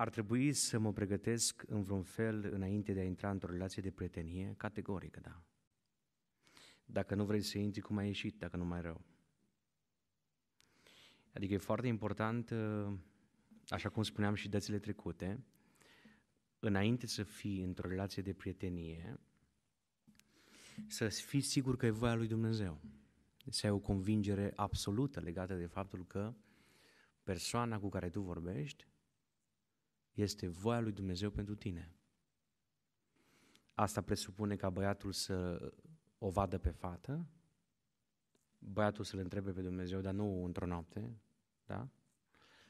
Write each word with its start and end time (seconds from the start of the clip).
ar 0.00 0.08
trebui 0.08 0.52
să 0.52 0.78
mă 0.78 0.92
pregătesc 0.92 1.64
în 1.66 1.82
vreun 1.82 2.02
fel 2.02 2.48
înainte 2.52 2.92
de 2.92 3.00
a 3.00 3.04
intra 3.04 3.30
într-o 3.30 3.52
relație 3.52 3.82
de 3.82 3.90
prietenie? 3.90 4.54
Categoric, 4.56 5.16
da. 5.16 5.42
Dacă 6.84 7.14
nu 7.14 7.24
vrei 7.24 7.42
să 7.42 7.58
intri, 7.58 7.80
cum 7.80 7.96
ai 7.96 8.06
ieșit, 8.06 8.38
dacă 8.38 8.56
nu 8.56 8.64
mai 8.64 8.80
rău. 8.80 9.00
Adică 11.32 11.54
e 11.54 11.56
foarte 11.56 11.86
important, 11.86 12.50
uh, 12.50 12.92
așa 13.68 13.88
cum 13.88 14.02
spuneam 14.02 14.34
și 14.34 14.48
dățile 14.48 14.78
trecute, 14.78 15.44
înainte 16.58 17.06
să 17.06 17.22
fii 17.22 17.62
într-o 17.62 17.88
relație 17.88 18.22
de 18.22 18.32
prietenie, 18.32 19.20
să 20.86 21.08
fii 21.08 21.40
sigur 21.40 21.76
că 21.76 21.86
e 21.86 21.90
voia 21.90 22.14
lui 22.14 22.28
Dumnezeu. 22.28 22.80
Să 23.48 23.66
ai 23.66 23.72
o 23.72 23.78
convingere 23.78 24.52
absolută 24.56 25.20
legată 25.20 25.54
de 25.54 25.66
faptul 25.66 26.06
că 26.06 26.34
persoana 27.22 27.78
cu 27.78 27.88
care 27.88 28.10
tu 28.10 28.20
vorbești 28.20 28.88
este 30.20 30.48
voia 30.48 30.80
lui 30.80 30.92
Dumnezeu 30.92 31.30
pentru 31.30 31.54
tine. 31.54 31.94
Asta 33.74 34.00
presupune 34.00 34.56
ca 34.56 34.70
băiatul 34.70 35.12
să 35.12 35.72
o 36.18 36.30
vadă 36.30 36.58
pe 36.58 36.70
fată, 36.70 37.26
băiatul 38.58 39.04
să-L 39.04 39.18
întrebe 39.18 39.52
pe 39.52 39.62
Dumnezeu, 39.62 40.00
dar 40.00 40.14
nu 40.14 40.44
într-o 40.44 40.66
noapte, 40.66 41.20
da? 41.66 41.88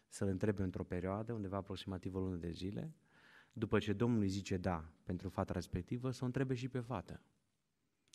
Să-L 0.08 0.28
întrebe 0.28 0.62
într-o 0.62 0.84
perioadă, 0.84 1.32
undeva 1.32 1.56
aproximativ 1.56 2.14
o 2.14 2.20
lună 2.20 2.36
de 2.36 2.50
zile, 2.50 2.94
după 3.52 3.78
ce 3.78 3.92
Domnul 3.92 4.20
îi 4.20 4.28
zice 4.28 4.56
da 4.56 4.92
pentru 5.04 5.28
fata 5.28 5.52
respectivă, 5.52 6.10
să 6.10 6.22
o 6.22 6.26
întrebe 6.26 6.54
și 6.54 6.68
pe 6.68 6.80
fată. 6.80 7.22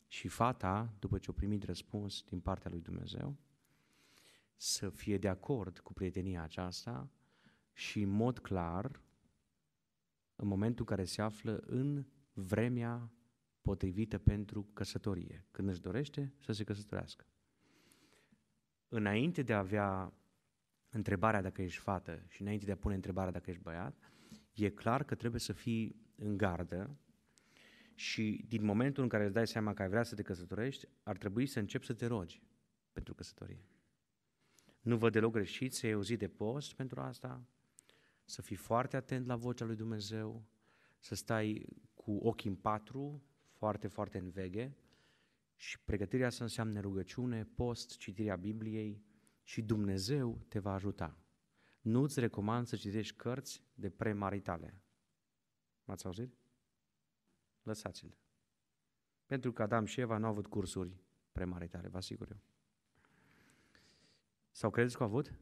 Și 0.08 0.28
fata, 0.28 0.94
după 0.98 1.18
ce 1.18 1.30
o 1.30 1.32
primit 1.32 1.62
răspuns 1.62 2.22
din 2.22 2.40
partea 2.40 2.70
lui 2.70 2.80
Dumnezeu, 2.80 3.36
să 4.56 4.90
fie 4.90 5.18
de 5.18 5.28
acord 5.28 5.78
cu 5.78 5.92
prietenia 5.92 6.42
aceasta 6.42 7.10
și 7.72 8.00
în 8.00 8.08
mod 8.08 8.38
clar, 8.38 9.00
în 10.36 10.48
momentul 10.48 10.84
în 10.88 10.96
care 10.96 11.04
se 11.04 11.22
află 11.22 11.56
în 11.66 12.06
vremea 12.32 13.10
potrivită 13.60 14.18
pentru 14.18 14.68
căsătorie, 14.72 15.46
când 15.50 15.68
își 15.68 15.80
dorește 15.80 16.34
să 16.38 16.52
se 16.52 16.64
căsătorească. 16.64 17.26
Înainte 18.88 19.42
de 19.42 19.52
a 19.52 19.58
avea 19.58 20.12
întrebarea 20.88 21.42
dacă 21.42 21.62
ești 21.62 21.80
fată 21.80 22.24
și 22.28 22.42
înainte 22.42 22.64
de 22.64 22.72
a 22.72 22.76
pune 22.76 22.94
întrebarea 22.94 23.32
dacă 23.32 23.50
ești 23.50 23.62
băiat, 23.62 23.98
e 24.52 24.70
clar 24.70 25.04
că 25.04 25.14
trebuie 25.14 25.40
să 25.40 25.52
fii 25.52 25.96
în 26.16 26.36
gardă 26.36 26.98
și 27.94 28.44
din 28.48 28.64
momentul 28.64 29.02
în 29.02 29.08
care 29.08 29.24
îți 29.24 29.34
dai 29.34 29.46
seama 29.46 29.74
că 29.74 29.82
ai 29.82 29.88
vrea 29.88 30.02
să 30.02 30.14
te 30.14 30.22
căsătorești, 30.22 30.88
ar 31.02 31.16
trebui 31.16 31.46
să 31.46 31.58
începi 31.58 31.86
să 31.86 31.94
te 31.94 32.06
rogi 32.06 32.42
pentru 32.92 33.14
căsătorie. 33.14 33.64
Nu 34.80 34.96
văd 34.96 35.12
deloc 35.12 35.32
greșit 35.32 35.74
să 35.74 35.86
iei 35.86 35.94
o 35.94 36.02
zi 36.02 36.16
de 36.16 36.28
post 36.28 36.74
pentru 36.74 37.00
asta, 37.00 37.46
să 38.26 38.42
fii 38.42 38.56
foarte 38.56 38.96
atent 38.96 39.26
la 39.26 39.36
vocea 39.36 39.64
lui 39.64 39.76
Dumnezeu, 39.76 40.44
să 40.98 41.14
stai 41.14 41.66
cu 41.94 42.16
ochii 42.16 42.50
în 42.50 42.56
patru, 42.56 43.22
foarte, 43.50 43.88
foarte 43.88 44.18
în 44.18 44.30
veghe, 44.30 44.76
și 45.56 45.80
pregătirea 45.80 46.30
să 46.30 46.42
înseamnă 46.42 46.80
rugăciune, 46.80 47.44
post, 47.44 47.96
citirea 47.96 48.36
Bibliei 48.36 49.04
și 49.42 49.62
Dumnezeu 49.62 50.44
te 50.48 50.58
va 50.58 50.72
ajuta. 50.72 51.18
Nu-ți 51.80 52.20
recomand 52.20 52.66
să 52.66 52.76
citești 52.76 53.16
cărți 53.16 53.64
de 53.74 53.90
premaritale. 53.90 54.80
M-ați 55.84 56.06
auzit? 56.06 56.34
Lăsați-le. 57.62 58.18
Pentru 59.26 59.52
că 59.52 59.62
Adam 59.62 59.84
și 59.84 60.00
Eva 60.00 60.16
nu 60.16 60.24
au 60.24 60.30
avut 60.30 60.46
cursuri 60.46 61.00
premaritale, 61.32 61.88
vă 61.88 61.96
asigur 61.96 62.30
eu. 62.30 62.40
Sau 64.50 64.70
credeți 64.70 64.96
că 64.96 65.02
au 65.02 65.08
avut? 65.08 65.32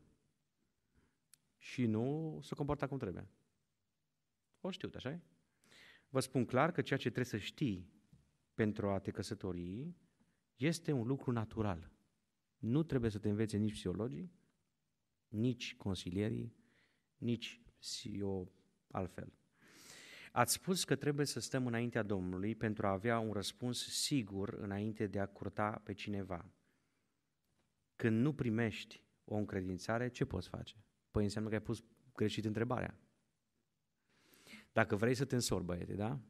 Și 1.65 1.87
nu 1.87 2.39
se 2.43 2.55
comporta 2.55 2.87
cum 2.87 2.99
trebuie. 2.99 3.29
O 4.61 4.71
știu, 4.71 4.91
așa 4.95 5.21
Vă 6.09 6.21
spun 6.21 6.45
clar 6.45 6.73
că 6.73 6.83
ceea 6.83 6.99
ce 6.99 7.11
trebuie 7.11 7.41
să 7.41 7.47
știi 7.47 7.93
pentru 8.55 8.91
a 8.91 8.99
te 8.99 9.11
căsători 9.11 9.95
este 10.57 10.93
un 10.93 11.07
lucru 11.07 11.33
natural. 11.33 11.91
Nu 12.59 12.83
trebuie 12.83 13.11
să 13.11 13.19
te 13.19 13.29
învețe 13.29 13.57
nici 13.57 13.73
psihologii, 13.73 14.33
nici 15.29 15.77
consilierii, 15.77 16.55
nici 17.17 17.63
eu 18.03 18.53
altfel. 18.91 19.33
Ați 20.33 20.53
spus 20.53 20.85
că 20.85 20.97
trebuie 20.97 21.27
să 21.27 21.41
stăm 21.41 21.67
înaintea 21.67 22.03
Domnului 22.03 22.55
pentru 22.55 22.87
a 22.87 22.91
avea 22.91 23.19
un 23.19 23.33
răspuns 23.33 23.87
sigur 23.89 24.49
înainte 24.49 25.07
de 25.07 25.19
a 25.19 25.27
curta 25.27 25.81
pe 25.85 25.93
cineva. 25.93 26.51
Când 27.97 28.21
nu 28.21 28.35
primești 28.35 29.03
o 29.25 29.35
încredințare, 29.35 30.09
ce 30.09 30.25
poți 30.25 30.49
face? 30.49 30.85
Păi 31.15 31.25
înseamnă 31.25 31.49
că 31.49 31.55
ai 31.55 31.63
pus 31.63 31.85
greșit 32.15 32.45
întrebarea. 32.45 32.99
Dacă 34.73 34.97
vrei 34.97 35.15
să 35.15 35.25
te 35.25 35.35
însori, 35.35 35.65
băiete, 35.65 35.95
da? 35.95 36.21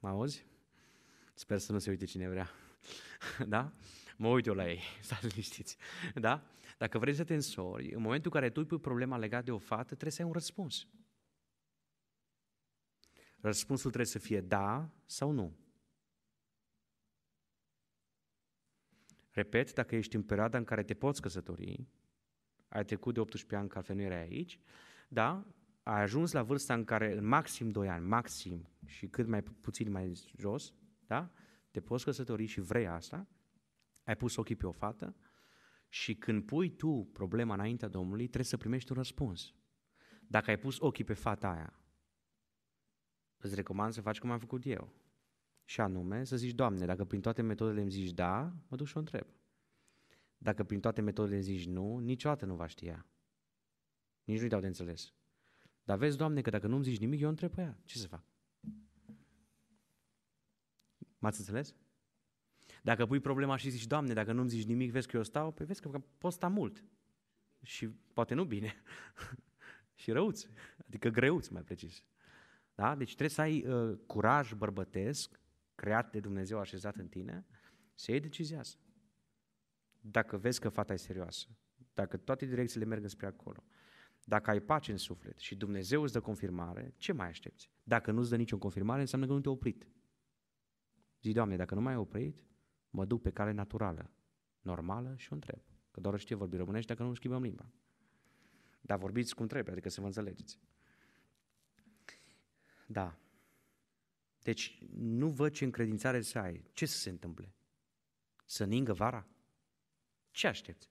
Mă 0.00 0.08
auzi? 0.08 0.46
Sper 1.34 1.58
să 1.58 1.72
nu 1.72 1.78
se 1.78 1.90
uite 1.90 2.04
cine 2.04 2.28
vrea. 2.28 2.50
da? 3.54 3.72
Mă 4.16 4.28
uit 4.28 4.46
eu 4.46 4.54
la 4.54 4.68
ei, 4.68 4.80
stați 5.02 5.26
liniștiți. 5.26 5.76
Da? 6.14 6.46
Dacă 6.78 6.98
vrei 6.98 7.14
să 7.14 7.24
te 7.24 7.34
însori, 7.34 7.92
în 7.92 8.02
momentul 8.02 8.30
în 8.34 8.40
care 8.40 8.52
tu 8.52 8.66
pui 8.66 8.78
problema 8.78 9.16
legată 9.16 9.44
de 9.44 9.50
o 9.50 9.58
fată, 9.58 9.84
trebuie 9.84 10.10
să 10.10 10.22
ai 10.22 10.26
un 10.26 10.32
răspuns. 10.32 10.86
Răspunsul 13.40 13.90
trebuie 13.90 14.12
să 14.12 14.18
fie 14.18 14.40
da 14.40 14.90
sau 15.06 15.30
nu. 15.30 15.56
Repet, 19.30 19.72
dacă 19.72 19.96
ești 19.96 20.16
în 20.16 20.22
perioada 20.22 20.58
în 20.58 20.64
care 20.64 20.82
te 20.82 20.94
poți 20.94 21.20
căsători, 21.20 21.88
ai 22.74 22.84
trecut 22.84 23.14
de 23.14 23.20
18 23.20 23.56
ani, 23.56 23.68
că 23.68 23.76
altfel 23.76 23.96
nu 23.96 24.02
erai 24.02 24.22
aici, 24.22 24.60
da, 25.08 25.46
ai 25.82 26.02
ajuns 26.02 26.32
la 26.32 26.42
vârsta 26.42 26.74
în 26.74 26.84
care 26.84 27.16
în 27.16 27.26
maxim 27.26 27.70
2 27.70 27.88
ani, 27.88 28.06
maxim, 28.06 28.68
și 28.86 29.06
cât 29.06 29.26
mai 29.26 29.42
puțin 29.42 29.90
mai 29.90 30.12
jos, 30.36 30.74
da, 31.06 31.30
te 31.70 31.80
poți 31.80 32.04
căsători 32.04 32.46
și 32.46 32.60
vrei 32.60 32.86
asta, 32.86 33.28
ai 34.04 34.16
pus 34.16 34.36
ochii 34.36 34.56
pe 34.56 34.66
o 34.66 34.70
fată 34.70 35.16
și 35.88 36.14
când 36.14 36.44
pui 36.44 36.70
tu 36.70 37.08
problema 37.12 37.54
înaintea 37.54 37.88
Domnului, 37.88 38.24
trebuie 38.24 38.44
să 38.44 38.56
primești 38.56 38.90
un 38.90 38.96
răspuns. 38.96 39.54
Dacă 40.20 40.50
ai 40.50 40.58
pus 40.58 40.80
ochii 40.80 41.04
pe 41.04 41.14
fata 41.14 41.48
aia, 41.48 41.80
îți 43.36 43.54
recomand 43.54 43.92
să 43.92 44.00
faci 44.00 44.18
cum 44.18 44.30
am 44.30 44.38
făcut 44.38 44.66
eu. 44.66 44.92
Și 45.64 45.80
anume, 45.80 46.24
să 46.24 46.36
zici, 46.36 46.54
Doamne, 46.54 46.86
dacă 46.86 47.04
prin 47.04 47.20
toate 47.20 47.42
metodele 47.42 47.80
îmi 47.80 47.90
zici 47.90 48.10
da, 48.10 48.52
mă 48.68 48.76
duc 48.76 48.86
și 48.86 48.96
o 48.96 48.98
întreb. 48.98 49.26
Dacă 50.44 50.64
prin 50.64 50.80
toate 50.80 51.00
metodele 51.00 51.40
zici 51.40 51.66
nu, 51.66 51.98
niciodată 51.98 52.44
nu 52.44 52.54
va 52.54 52.66
știa. 52.66 53.06
Nici 54.24 54.38
nu-i 54.38 54.48
dau 54.48 54.60
de 54.60 54.66
înțeles. 54.66 55.12
Dar 55.84 55.98
vezi, 55.98 56.16
Doamne, 56.16 56.40
că 56.40 56.50
dacă 56.50 56.66
nu-mi 56.66 56.84
zici 56.84 56.98
nimic, 56.98 57.20
eu 57.20 57.28
întreb 57.28 57.50
pe 57.50 57.60
ea. 57.60 57.78
Ce 57.84 57.98
să 57.98 58.06
fac? 58.06 58.24
M-ați 61.18 61.38
înțeles? 61.38 61.74
Dacă 62.82 63.06
pui 63.06 63.20
problema 63.20 63.56
și 63.56 63.70
zici, 63.70 63.86
Doamne, 63.86 64.12
dacă 64.12 64.32
nu-mi 64.32 64.48
zici 64.48 64.66
nimic, 64.66 64.90
vezi 64.90 65.08
că 65.08 65.16
eu 65.16 65.22
stau, 65.22 65.52
păi 65.52 65.66
vezi 65.66 65.80
că 65.80 66.02
pot 66.18 66.32
sta 66.32 66.48
mult. 66.48 66.84
Și 67.62 67.88
poate 67.88 68.34
nu 68.34 68.44
bine. 68.44 68.74
și 70.00 70.10
răuți. 70.10 70.48
Adică 70.86 71.08
greuți, 71.08 71.52
mai 71.52 71.62
precis. 71.62 72.04
Da? 72.74 72.94
Deci 72.94 73.08
trebuie 73.08 73.28
să 73.28 73.40
ai 73.40 73.66
uh, 73.66 73.98
curaj 74.06 74.52
bărbătesc, 74.52 75.40
creat 75.74 76.10
de 76.10 76.20
Dumnezeu, 76.20 76.58
așezat 76.58 76.96
în 76.96 77.08
tine, 77.08 77.46
să 77.94 78.10
iei 78.10 78.20
decizia 78.20 78.58
asta. 78.58 78.83
Dacă 80.06 80.36
vezi 80.36 80.60
că 80.60 80.68
fata 80.68 80.92
e 80.92 80.96
serioasă, 80.96 81.48
dacă 81.94 82.16
toate 82.16 82.46
direcțiile 82.46 82.84
merg 82.84 83.06
spre 83.06 83.26
acolo, 83.26 83.64
dacă 84.24 84.50
ai 84.50 84.60
pace 84.60 84.90
în 84.90 84.96
suflet 84.96 85.38
și 85.38 85.54
Dumnezeu 85.56 86.02
îți 86.02 86.12
dă 86.12 86.20
confirmare, 86.20 86.94
ce 86.96 87.12
mai 87.12 87.28
aștepți? 87.28 87.70
Dacă 87.82 88.10
nu 88.10 88.20
îți 88.20 88.30
dă 88.30 88.36
nicio 88.36 88.58
confirmare, 88.58 89.00
înseamnă 89.00 89.26
că 89.26 89.32
nu 89.32 89.40
te-a 89.40 89.50
oprit. 89.50 89.88
Zi, 91.22 91.32
Doamne, 91.32 91.56
dacă 91.56 91.74
nu 91.74 91.80
mai 91.80 91.92
ai 91.92 91.98
oprit, 91.98 92.44
mă 92.90 93.04
duc 93.04 93.22
pe 93.22 93.30
cale 93.30 93.52
naturală, 93.52 94.10
normală 94.60 95.14
și 95.16 95.32
o 95.32 95.34
întreb. 95.34 95.60
Că 95.90 96.00
doar 96.00 96.18
știe 96.18 96.36
vorbi 96.36 96.56
românești 96.56 96.88
dacă 96.88 97.02
nu 97.02 97.14
schimbăm 97.14 97.42
limba. 97.42 97.70
Dar 98.80 98.98
vorbiți 98.98 99.34
cum 99.34 99.46
trebuie, 99.46 99.72
adică 99.72 99.88
să 99.88 100.00
vă 100.00 100.06
înțelegeți. 100.06 100.58
Da. 102.86 103.18
Deci 104.42 104.78
nu 104.96 105.28
văd 105.28 105.52
ce 105.52 105.64
încredințare 105.64 106.20
să 106.20 106.38
ai. 106.38 106.64
Ce 106.72 106.86
să 106.86 106.96
se 106.96 107.10
întâmple? 107.10 107.54
Să 108.44 108.64
ningă 108.64 108.92
vara? 108.92 109.28
Ce 110.34 110.46
aștepți? 110.46 110.90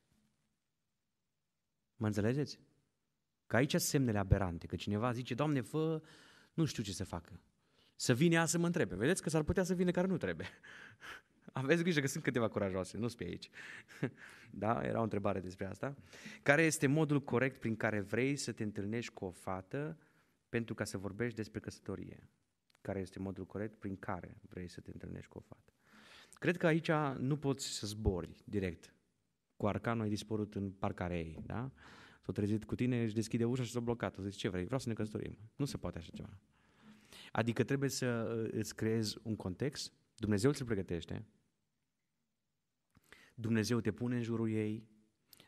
Mă 1.96 2.08
înțelegeți? 2.08 2.60
Că 3.48 3.56
aici 3.56 3.70
sunt 3.70 3.82
semnele 3.82 4.18
aberante, 4.18 4.66
că 4.66 4.76
cineva 4.76 5.12
zice, 5.12 5.34
Doamne, 5.34 5.62
fă, 5.62 6.02
nu 6.54 6.66
știu 6.66 6.84
ce 6.84 6.92
să 6.92 7.04
facă. 7.04 7.40
Să 7.96 8.14
vină 8.14 8.34
ea 8.34 8.46
să 8.46 8.58
mă 8.58 8.66
întrebe. 8.66 8.96
Vedeți 8.96 9.22
că 9.22 9.30
s-ar 9.30 9.44
putea 9.44 9.64
să 9.64 9.74
vină 9.74 9.92
care 9.92 10.08
nu 10.08 10.18
trebuie. 10.18 10.48
Aveți 11.62 11.82
grijă 11.82 12.00
că 12.00 12.08
sunt 12.08 12.24
câteva 12.24 12.48
curajoase, 12.48 12.98
nu 12.98 13.08
pe 13.08 13.24
aici. 13.24 13.50
da? 14.64 14.82
Era 14.84 15.00
o 15.00 15.04
întrebare 15.04 15.40
despre 15.40 15.66
asta. 15.66 15.96
Care 16.44 16.64
este 16.64 16.88
modul 16.88 17.22
corect 17.22 17.60
prin 17.60 17.76
care 17.76 18.00
vrei 18.00 18.36
să 18.36 18.52
te 18.52 18.64
întâlnești 18.64 19.14
cu 19.14 19.26
o 19.26 19.32
fată 19.32 19.98
pentru 20.50 20.74
ca 20.74 20.84
să 20.84 20.98
vorbești 20.98 21.36
despre 21.36 21.60
căsătorie? 21.60 22.30
Care 22.82 23.00
este 23.00 23.20
modul 23.20 23.46
corect 23.46 23.80
prin 23.80 23.98
care 23.98 24.38
vrei 24.42 24.68
să 24.68 24.82
te 24.82 24.92
întâlnești 24.94 25.30
cu 25.30 25.38
o 25.38 25.42
fată? 25.42 25.74
Cred 26.34 26.58
că 26.58 26.68
aici 26.68 26.92
nu 27.18 27.38
poți 27.38 27.68
să 27.68 27.88
zbori 27.88 28.36
direct. 28.46 28.94
Cu 29.58 29.68
arcanul 29.68 30.04
ai 30.04 30.10
dispărut 30.10 30.56
în 30.56 30.72
parcarea 30.72 31.18
ei, 31.18 31.42
da? 31.46 31.72
s-a 32.24 32.32
trezit 32.32 32.66
cu 32.66 32.76
tine, 32.76 33.04
își 33.04 33.14
deschide 33.14 33.46
ușa 33.46 33.64
și 33.64 33.72
s-a 33.72 33.80
blocat. 33.80 34.18
O 34.18 34.22
zice, 34.22 34.38
ce 34.38 34.50
vrei? 34.50 34.64
Vreau 34.64 34.80
să 34.80 34.90
ne 34.90 34.94
căsătorim. 34.94 35.38
Nu 35.56 35.66
se 35.66 35.78
poate 35.78 35.98
așa 35.98 36.10
ceva. 36.14 36.40
Adică 37.32 37.64
trebuie 37.64 37.90
să 37.90 38.38
uh, 38.44 38.50
îți 38.52 38.76
creezi 38.76 39.18
un 39.24 39.36
context, 39.36 39.94
Dumnezeu 40.16 40.52
ți-l 40.52 40.66
pregătește, 40.66 41.26
Dumnezeu 43.36 43.80
te 43.80 43.92
pune 43.92 44.16
în 44.16 44.22
jurul 44.22 44.50
ei, 44.50 44.88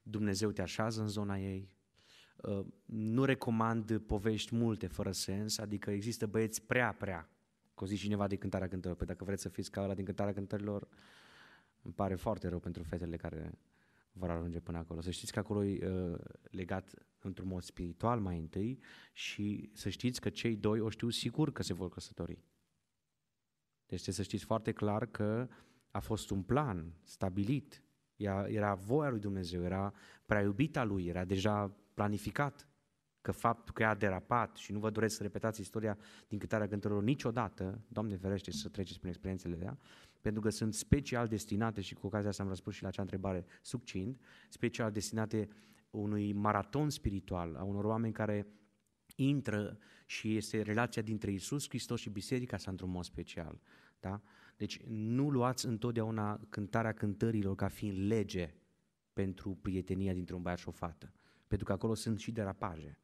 Dumnezeu 0.03 0.51
te 0.51 0.61
așează 0.61 1.01
în 1.01 1.07
zona 1.07 1.37
ei. 1.37 1.73
Uh, 2.35 2.65
nu 2.85 3.23
recomand 3.23 3.97
povești 3.97 4.55
multe 4.55 4.87
fără 4.87 5.11
sens, 5.11 5.57
adică 5.57 5.91
există 5.91 6.25
băieți 6.25 6.61
prea, 6.61 6.93
prea, 6.93 7.29
că 7.75 7.85
zi 7.85 7.95
cineva 7.95 8.27
de 8.27 8.35
cântarea 8.35 8.67
cântărilor. 8.67 8.97
Păi 8.97 9.07
dacă 9.07 9.23
vreți 9.23 9.41
să 9.41 9.49
fiți 9.49 9.71
ca 9.71 9.81
ăla 9.81 9.93
din 9.93 10.05
cântarea 10.05 10.33
cântărilor, 10.33 10.87
îmi 11.81 11.93
pare 11.93 12.15
foarte 12.15 12.47
rău 12.47 12.59
pentru 12.59 12.83
fetele 12.83 13.17
care 13.17 13.57
vor 14.17 14.29
ajunge 14.29 14.59
până 14.59 14.77
acolo. 14.77 15.01
Să 15.01 15.11
știți 15.11 15.31
că 15.31 15.39
acolo 15.39 15.63
e 15.63 15.87
uh, 15.87 16.19
legat 16.41 16.93
într-un 17.19 17.47
mod 17.47 17.61
spiritual 17.61 18.19
mai 18.19 18.37
întâi 18.37 18.79
și 19.13 19.69
să 19.73 19.89
știți 19.89 20.21
că 20.21 20.29
cei 20.29 20.55
doi 20.55 20.79
o 20.79 20.89
știu 20.89 21.09
sigur 21.09 21.51
că 21.51 21.63
se 21.63 21.73
vor 21.73 21.89
căsători. 21.89 22.43
Deci 23.85 23.99
să 23.99 24.23
știți 24.23 24.45
foarte 24.45 24.71
clar 24.71 25.05
că 25.05 25.47
a 25.91 25.99
fost 25.99 26.29
un 26.29 26.43
plan 26.43 26.93
stabilit, 27.03 27.83
era, 28.15 28.47
era 28.47 28.73
voia 28.73 29.09
lui 29.09 29.19
Dumnezeu, 29.19 29.63
era 29.63 29.93
prea 30.25 30.41
iubita 30.41 30.83
lui, 30.83 31.05
era 31.05 31.25
deja 31.25 31.75
planificat 31.93 32.69
că 33.25 33.31
faptul 33.31 33.73
că 33.73 33.85
a 33.85 33.95
derapat 33.95 34.55
și 34.55 34.71
nu 34.71 34.79
vă 34.79 34.89
doresc 34.89 35.15
să 35.15 35.23
repetați 35.23 35.61
istoria 35.61 35.97
din 36.27 36.39
câtarea 36.39 36.67
cântărilor 36.67 37.03
niciodată, 37.03 37.81
Doamne 37.87 38.15
ferește 38.15 38.51
să 38.51 38.69
treceți 38.69 38.97
prin 38.97 39.09
experiențele 39.09 39.55
de 39.55 39.63
ea, 39.63 39.77
pentru 40.21 40.41
că 40.41 40.49
sunt 40.49 40.73
special 40.73 41.27
destinate, 41.27 41.81
și 41.81 41.93
cu 41.93 42.05
ocazia 42.07 42.29
asta 42.29 42.43
am 42.43 42.49
răspuns 42.49 42.75
și 42.75 42.81
la 42.81 42.87
acea 42.87 43.01
întrebare 43.01 43.45
succint, 43.61 44.21
special 44.49 44.91
destinate 44.91 45.47
unui 45.89 46.33
maraton 46.33 46.89
spiritual, 46.89 47.55
a 47.55 47.63
unor 47.63 47.83
oameni 47.83 48.13
care 48.13 48.47
intră 49.15 49.77
și 50.05 50.35
este 50.35 50.61
relația 50.61 51.01
dintre 51.01 51.31
Isus 51.31 51.67
Hristos 51.67 51.99
și 51.99 52.09
Biserica 52.09 52.57
sa 52.57 52.71
într-un 52.71 52.89
mod 52.89 53.03
special. 53.03 53.61
Da? 53.99 54.21
Deci 54.57 54.81
nu 54.87 55.29
luați 55.29 55.65
întotdeauna 55.65 56.39
cântarea 56.49 56.93
cântărilor 56.93 57.55
ca 57.55 57.67
fiind 57.67 58.07
lege 58.07 58.53
pentru 59.13 59.57
prietenia 59.61 60.13
dintre 60.13 60.35
un 60.35 60.41
băiat 60.41 60.57
și 60.57 60.67
o 60.67 60.71
fată. 60.71 61.13
Pentru 61.47 61.65
că 61.65 61.71
acolo 61.71 61.93
sunt 61.93 62.19
și 62.19 62.31
derapaje. 62.31 62.99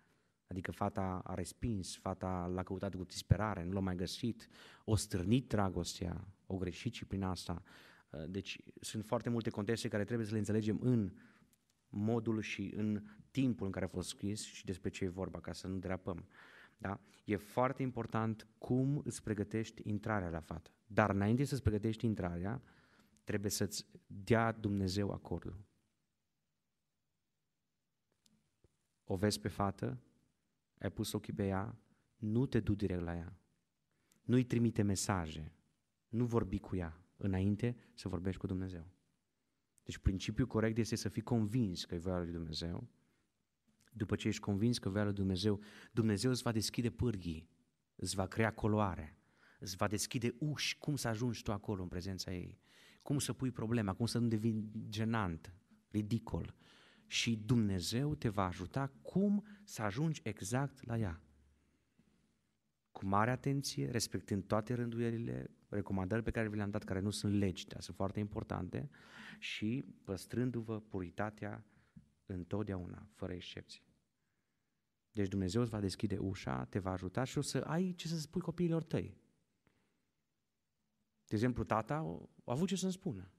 Adică 0.51 0.71
fata 0.71 1.21
a 1.23 1.33
respins, 1.33 1.97
fata 1.97 2.45
l-a 2.45 2.63
căutat 2.63 2.95
cu 2.95 3.03
disperare, 3.03 3.63
nu 3.63 3.71
l-a 3.71 3.79
mai 3.79 3.95
găsit, 3.95 4.47
o 4.85 4.95
stârnit 4.95 5.47
dragostea, 5.47 6.27
o 6.45 6.57
greșit 6.57 6.93
și 6.93 7.05
prin 7.05 7.23
asta. 7.23 7.63
Deci 8.27 8.61
sunt 8.81 9.05
foarte 9.05 9.29
multe 9.29 9.49
contexte 9.49 9.87
care 9.87 10.03
trebuie 10.03 10.27
să 10.27 10.33
le 10.33 10.39
înțelegem 10.39 10.79
în 10.81 11.11
modul 11.89 12.41
și 12.41 12.73
în 12.75 13.03
timpul 13.31 13.65
în 13.65 13.71
care 13.71 13.85
a 13.85 13.87
fost 13.87 14.09
scris 14.09 14.43
și 14.43 14.65
despre 14.65 14.89
ce 14.89 15.03
e 15.03 15.09
vorba, 15.09 15.39
ca 15.39 15.51
să 15.51 15.67
nu 15.67 15.77
derapăm. 15.77 16.27
Da? 16.77 16.99
E 17.25 17.35
foarte 17.35 17.81
important 17.81 18.47
cum 18.57 19.01
îți 19.05 19.23
pregătești 19.23 19.89
intrarea 19.89 20.29
la 20.29 20.39
fată. 20.39 20.71
Dar 20.85 21.09
înainte 21.09 21.43
să-ți 21.43 21.61
pregătești 21.61 22.05
intrarea, 22.05 22.61
trebuie 23.23 23.51
să-ți 23.51 23.85
dea 24.07 24.51
Dumnezeu 24.51 25.11
acordul. 25.11 25.59
O 29.03 29.15
vezi 29.15 29.39
pe 29.39 29.47
fată, 29.47 30.01
ai 30.81 30.91
pus 30.91 31.11
ochii 31.11 31.33
pe 31.33 31.45
ea, 31.45 31.77
nu 32.17 32.45
te 32.45 32.59
du 32.59 32.75
direct 32.75 33.01
la 33.01 33.15
ea. 33.15 33.39
Nu-i 34.21 34.43
trimite 34.43 34.81
mesaje, 34.81 35.53
nu 36.07 36.25
vorbi 36.25 36.59
cu 36.59 36.75
ea 36.75 37.05
înainte 37.17 37.75
să 37.93 38.07
vorbești 38.07 38.39
cu 38.39 38.47
Dumnezeu. 38.47 38.91
Deci 39.83 39.97
principiul 39.97 40.47
corect 40.47 40.77
este 40.77 40.95
să 40.95 41.09
fii 41.09 41.21
convins 41.21 41.85
că 41.85 41.95
e 41.95 41.97
voia 41.97 42.19
lui 42.19 42.31
Dumnezeu. 42.31 42.89
După 43.91 44.15
ce 44.15 44.27
ești 44.27 44.41
convins 44.41 44.77
că 44.77 44.87
e 44.87 44.91
voia 44.91 45.03
lui 45.03 45.13
Dumnezeu, 45.13 45.59
Dumnezeu 45.91 46.31
îți 46.31 46.41
va 46.41 46.51
deschide 46.51 46.89
pârghii, 46.89 47.49
îți 47.95 48.15
va 48.15 48.27
crea 48.27 48.53
coloare, 48.53 49.17
îți 49.59 49.75
va 49.75 49.87
deschide 49.87 50.35
uși, 50.39 50.77
cum 50.77 50.95
să 50.95 51.07
ajungi 51.07 51.43
tu 51.43 51.51
acolo 51.51 51.81
în 51.81 51.87
prezența 51.87 52.33
ei, 52.33 52.59
cum 53.01 53.19
să 53.19 53.33
pui 53.33 53.51
problema, 53.51 53.93
cum 53.93 54.05
să 54.05 54.17
nu 54.17 54.27
devii 54.27 54.71
genant, 54.89 55.53
ridicol. 55.89 56.55
Și 57.11 57.35
Dumnezeu 57.35 58.15
te 58.15 58.29
va 58.29 58.45
ajuta 58.45 58.87
cum 59.01 59.45
să 59.63 59.81
ajungi 59.81 60.21
exact 60.23 60.85
la 60.85 60.97
ea. 60.97 61.21
Cu 62.91 63.05
mare 63.05 63.31
atenție, 63.31 63.89
respectând 63.89 64.43
toate 64.43 64.73
rânduielile, 64.73 65.51
recomandări 65.69 66.23
pe 66.23 66.31
care 66.31 66.49
vi 66.49 66.55
le-am 66.55 66.69
dat, 66.69 66.83
care 66.83 66.99
nu 66.99 67.09
sunt 67.09 67.33
legi, 67.33 67.67
dar 67.67 67.81
sunt 67.81 67.95
foarte 67.95 68.19
importante, 68.19 68.89
și 69.39 69.85
păstrându-vă 70.03 70.79
puritatea 70.79 71.65
întotdeauna, 72.25 73.07
fără 73.13 73.33
excepție. 73.33 73.83
Deci 75.11 75.27
Dumnezeu 75.27 75.61
îți 75.61 75.71
va 75.71 75.79
deschide 75.79 76.17
ușa, 76.17 76.65
te 76.65 76.79
va 76.79 76.91
ajuta 76.91 77.23
și 77.23 77.37
o 77.37 77.41
să 77.41 77.57
ai 77.57 77.93
ce 77.93 78.07
să 78.07 78.19
spui 78.19 78.41
copiilor 78.41 78.83
tăi. 78.83 79.17
De 81.25 81.35
exemplu, 81.35 81.63
tata 81.63 81.95
a 82.43 82.51
avut 82.51 82.67
ce 82.67 82.75
să-mi 82.75 82.91
spună. 82.91 83.31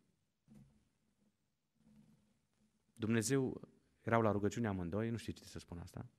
Dumnezeu, 3.03 3.69
erau 4.01 4.21
la 4.21 4.31
rugăciune 4.31 4.67
amândoi, 4.67 5.11
nu 5.11 5.17
știu 5.17 5.33
ce 5.33 5.45
să 5.45 5.59
spun 5.59 5.79
asta, 5.79 6.11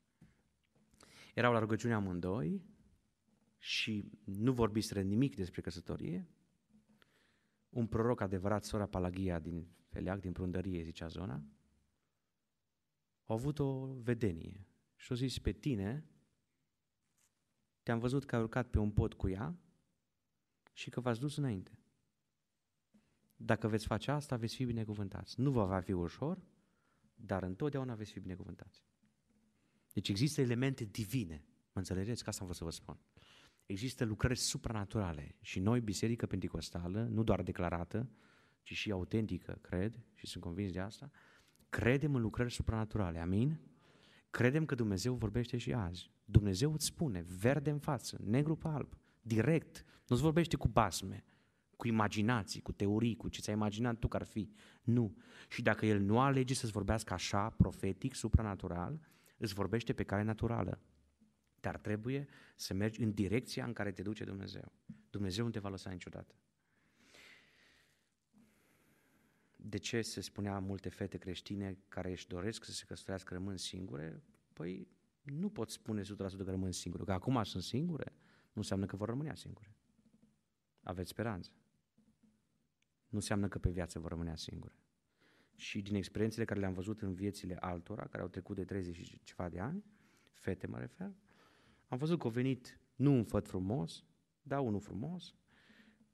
erau 1.34 1.54
la 1.54 1.60
rugăciune 1.60 1.94
amândoi 1.94 2.66
și 3.58 4.12
nu 4.24 4.54
vorbiseră 4.54 5.02
nimic 5.02 5.36
despre 5.36 5.62
căsătorie. 5.62 6.28
Un 7.70 7.88
proroc 7.88 8.22
adevărat, 8.22 8.64
sora 8.64 8.86
Palagia 8.86 9.40
din 9.40 9.68
Feleac, 9.88 10.20
din 10.20 10.32
Prundărie, 10.32 10.84
zicea 10.84 11.08
zona, 11.08 11.44
a 13.24 13.34
avut 13.34 13.60
o 13.60 13.86
vedenie 13.86 14.68
și 14.96 15.12
a 15.12 15.16
zis 15.16 15.40
pe 15.40 15.52
tine, 15.52 16.06
te-am 17.84 18.00
văzut 18.00 18.26
că 18.26 18.36
ai 18.36 18.42
urcat 18.42 18.70
pe 18.70 18.80
un 18.80 18.92
pod 18.92 19.14
cu 19.14 19.30
ea 19.30 19.58
și 20.74 20.90
că 20.90 21.00
v-ați 21.00 21.20
dus 21.20 21.38
înainte. 21.38 21.80
Dacă 23.36 23.68
veți 23.68 23.86
face 23.86 24.12
asta, 24.12 24.36
veți 24.36 24.56
fi 24.56 24.66
binecuvântați. 24.66 25.40
Nu 25.40 25.52
vă 25.52 25.66
va 25.66 25.80
fi 25.80 25.92
ușor, 25.92 26.52
dar 27.26 27.44
întotdeauna 27.44 27.96
veți 27.96 28.12
fi 28.12 28.20
binecuvântați. 28.20 28.84
Deci 29.94 30.10
există 30.10 30.42
elemente 30.42 30.84
divine, 30.84 31.46
mă 31.48 31.80
înțelegeți? 31.80 32.24
Că 32.24 32.30
asta 32.30 32.42
am 32.42 32.48
vrut 32.48 32.60
să 32.60 32.64
vă 32.64 32.72
spun. 32.72 33.00
Există 33.66 34.06
lucrări 34.06 34.40
supranaturale 34.40 35.36
și 35.42 35.60
noi, 35.60 35.82
Biserica 35.82 36.26
Pentecostală, 36.26 37.04
nu 37.04 37.24
doar 37.24 37.42
declarată, 37.42 38.10
ci 38.62 38.74
și 38.74 38.92
autentică, 38.92 39.58
cred, 39.62 40.04
și 40.14 40.28
sunt 40.28 40.44
convins 40.44 40.72
de 40.72 40.80
asta, 40.80 41.12
credem 41.70 42.16
în 42.16 42.22
lucrări 42.22 42.54
supranaturale. 42.54 43.20
Amin? 43.20 43.60
Credem 44.30 44.66
că 44.66 44.76
Dumnezeu 44.76 45.16
vorbește 45.16 45.58
și 45.58 45.74
azi. 45.74 46.12
Dumnezeu 46.26 46.74
îți 46.74 46.86
spune, 46.86 47.22
verde 47.22 47.70
în 47.70 47.80
față, 47.80 48.20
negru 48.24 48.56
pe 48.56 48.68
alb, 48.68 48.98
direct. 49.22 49.86
Nu-ți 50.08 50.22
vorbește 50.22 50.56
cu 50.56 50.68
basme, 50.68 51.24
cu 51.84 51.90
imaginații, 51.90 52.62
cu 52.62 52.72
teorii, 52.72 53.16
cu 53.16 53.30
ce 53.30 53.42
ți-ai 53.42 53.56
imaginat 53.56 54.00
tu 54.00 54.08
că 54.08 54.16
ar 54.16 54.24
fi. 54.24 54.50
Nu. 54.84 55.18
Și 55.50 55.62
dacă 55.62 55.86
El 55.86 56.00
nu 56.00 56.20
alege 56.20 56.54
să-ți 56.54 56.72
vorbească 56.72 57.14
așa, 57.14 57.50
profetic, 57.50 58.16
supranatural, 58.16 59.00
îți 59.38 59.54
vorbește 59.54 59.94
pe 59.94 60.04
cale 60.04 60.24
naturală. 60.24 60.80
Dar 61.60 61.78
trebuie 61.78 62.28
să 62.56 62.74
mergi 62.74 63.02
în 63.02 63.12
direcția 63.12 63.66
în 63.66 63.74
care 63.74 63.92
te 63.92 64.02
duce 64.02 64.24
Dumnezeu. 64.24 64.72
Dumnezeu 65.10 65.46
nu 65.46 65.52
te 65.52 65.60
va 65.60 65.70
lăsa 65.70 65.90
niciodată. 65.90 66.36
De 69.56 69.78
ce 69.78 70.02
se 70.02 70.22
spunea 70.22 70.60
multe 70.60 70.90
fete 70.90 71.18
creștine 71.18 71.78
care 71.88 72.12
își 72.12 72.28
doresc 72.28 72.64
să 72.64 72.72
se 72.72 72.86
căsătorească 72.88 73.34
rămân 73.34 73.58
singure? 73.58 74.24
Păi 74.54 74.88
nu 75.22 75.50
pot 75.50 75.70
spune 75.70 76.02
100% 76.02 76.06
că 76.16 76.44
rămân 76.44 76.72
singure. 76.72 77.04
Că 77.04 77.12
acum 77.12 77.44
sunt 77.44 77.64
singure, 77.64 78.14
nu 78.44 78.62
înseamnă 78.62 78.86
că 78.86 78.96
vor 78.96 79.08
rămâne 79.08 79.36
singure. 79.36 79.76
Aveți 80.82 81.10
speranță. 81.10 81.52
Nu 83.14 83.20
înseamnă 83.20 83.48
că 83.48 83.58
pe 83.58 83.70
viață 83.70 84.00
vor 84.00 84.10
rămâne 84.10 84.36
singure. 84.36 84.76
Și 85.56 85.82
din 85.82 85.96
experiențele 85.96 86.46
care 86.46 86.60
le-am 86.60 86.74
văzut 86.74 87.02
în 87.02 87.14
viețile 87.14 87.56
altora, 87.60 88.08
care 88.08 88.24
au 88.24 88.30
trecut 88.30 88.56
de 88.56 88.64
30 88.64 88.96
și 88.96 89.20
ceva 89.24 89.50
de 89.50 89.60
ani, 89.60 89.84
fete 90.32 90.68
mă 90.68 90.80
refer, 90.80 91.14
am 91.88 91.98
văzut 91.98 92.20
că 92.20 92.26
au 92.26 92.32
venit 92.32 92.80
nu 92.96 93.12
un 93.12 93.24
făt 93.24 93.48
frumos, 93.48 94.04
dar 94.42 94.60
unul 94.60 94.80
frumos, 94.80 95.36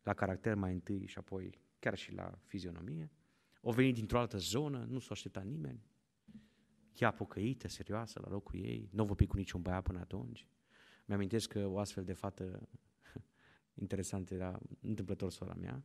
la 0.04 0.14
caracter 0.14 0.56
mai 0.56 0.74
întâi 0.74 1.06
și 1.06 1.18
apoi 1.18 1.60
chiar 1.80 1.98
și 1.98 2.14
la 2.14 2.40
fizionomie, 2.46 3.12
au 3.64 3.72
venit 3.72 3.94
dintr-o 3.94 4.20
altă 4.20 4.38
zonă, 4.38 4.86
nu 4.90 5.00
s-a 5.00 5.10
așteptat 5.12 5.46
nimeni, 5.46 5.86
ea 6.94 7.12
pocăită, 7.12 7.68
serioasă, 7.68 8.20
la 8.24 8.30
locul 8.30 8.60
ei, 8.60 8.90
nu 8.92 9.04
a 9.04 9.26
cu 9.28 9.36
niciun 9.36 9.62
băiat 9.62 9.84
până 9.84 10.00
atunci. 10.00 10.48
Mi-amintesc 11.06 11.50
că 11.50 11.68
o 11.68 11.80
astfel 11.80 12.04
de 12.04 12.14
fată 12.14 12.70
interesantă 13.84 14.34
era 14.34 14.60
întâmplător 14.82 15.32
sora 15.32 15.54
mea 15.54 15.84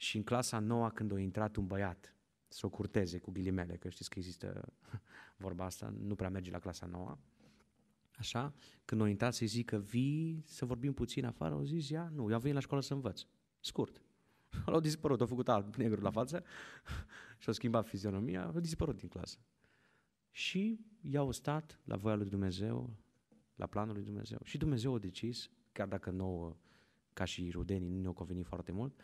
și 0.00 0.16
în 0.16 0.22
clasa 0.22 0.58
noua 0.58 0.90
când 0.90 1.12
a 1.12 1.18
intrat 1.18 1.56
un 1.56 1.66
băiat 1.66 2.14
să 2.48 2.66
o 2.66 2.68
curteze 2.68 3.18
cu 3.18 3.30
ghilimele, 3.30 3.76
că 3.76 3.88
știți 3.88 4.10
că 4.10 4.18
există 4.18 4.72
vorba 5.44 5.64
asta, 5.64 5.94
nu 5.98 6.14
prea 6.14 6.30
merge 6.30 6.50
la 6.50 6.58
clasa 6.58 6.86
noua, 6.86 7.18
Așa? 8.20 8.52
Când 8.84 9.00
o 9.00 9.06
intrat 9.06 9.34
să-i 9.34 9.46
zică, 9.46 9.78
vii 9.78 10.42
să 10.46 10.64
vorbim 10.64 10.92
puțin 10.92 11.24
afară, 11.24 11.54
au 11.54 11.62
zis, 11.62 11.90
ea, 11.90 12.08
nu, 12.14 12.28
eu 12.28 12.34
am 12.34 12.40
venit 12.40 12.54
la 12.54 12.60
școală 12.60 12.82
să 12.82 12.94
învăț. 12.94 13.22
Scurt. 13.60 14.02
L-au 14.66 14.80
dispărut, 14.80 15.20
au 15.20 15.26
făcut 15.26 15.48
alb 15.48 15.74
negru 15.74 16.00
la 16.00 16.10
față 16.10 16.44
și 17.40 17.46
au 17.46 17.52
schimbat 17.52 17.86
fizionomia, 17.86 18.44
au 18.44 18.60
dispărut 18.60 18.96
din 18.96 19.08
clasă. 19.08 19.38
Și 20.30 20.80
i-au 21.00 21.32
stat 21.32 21.80
la 21.84 21.96
voia 21.96 22.14
lui 22.14 22.28
Dumnezeu, 22.28 22.96
la 23.54 23.66
planul 23.66 23.94
lui 23.94 24.04
Dumnezeu. 24.04 24.38
Și 24.44 24.58
Dumnezeu 24.58 24.94
a 24.94 24.98
decis, 24.98 25.50
chiar 25.72 25.88
dacă 25.88 26.10
nouă, 26.10 26.56
ca 27.12 27.24
și 27.24 27.50
rudenii, 27.50 27.88
nu 27.88 28.00
ne-au 28.00 28.12
convenit 28.12 28.46
foarte 28.46 28.72
mult, 28.72 29.00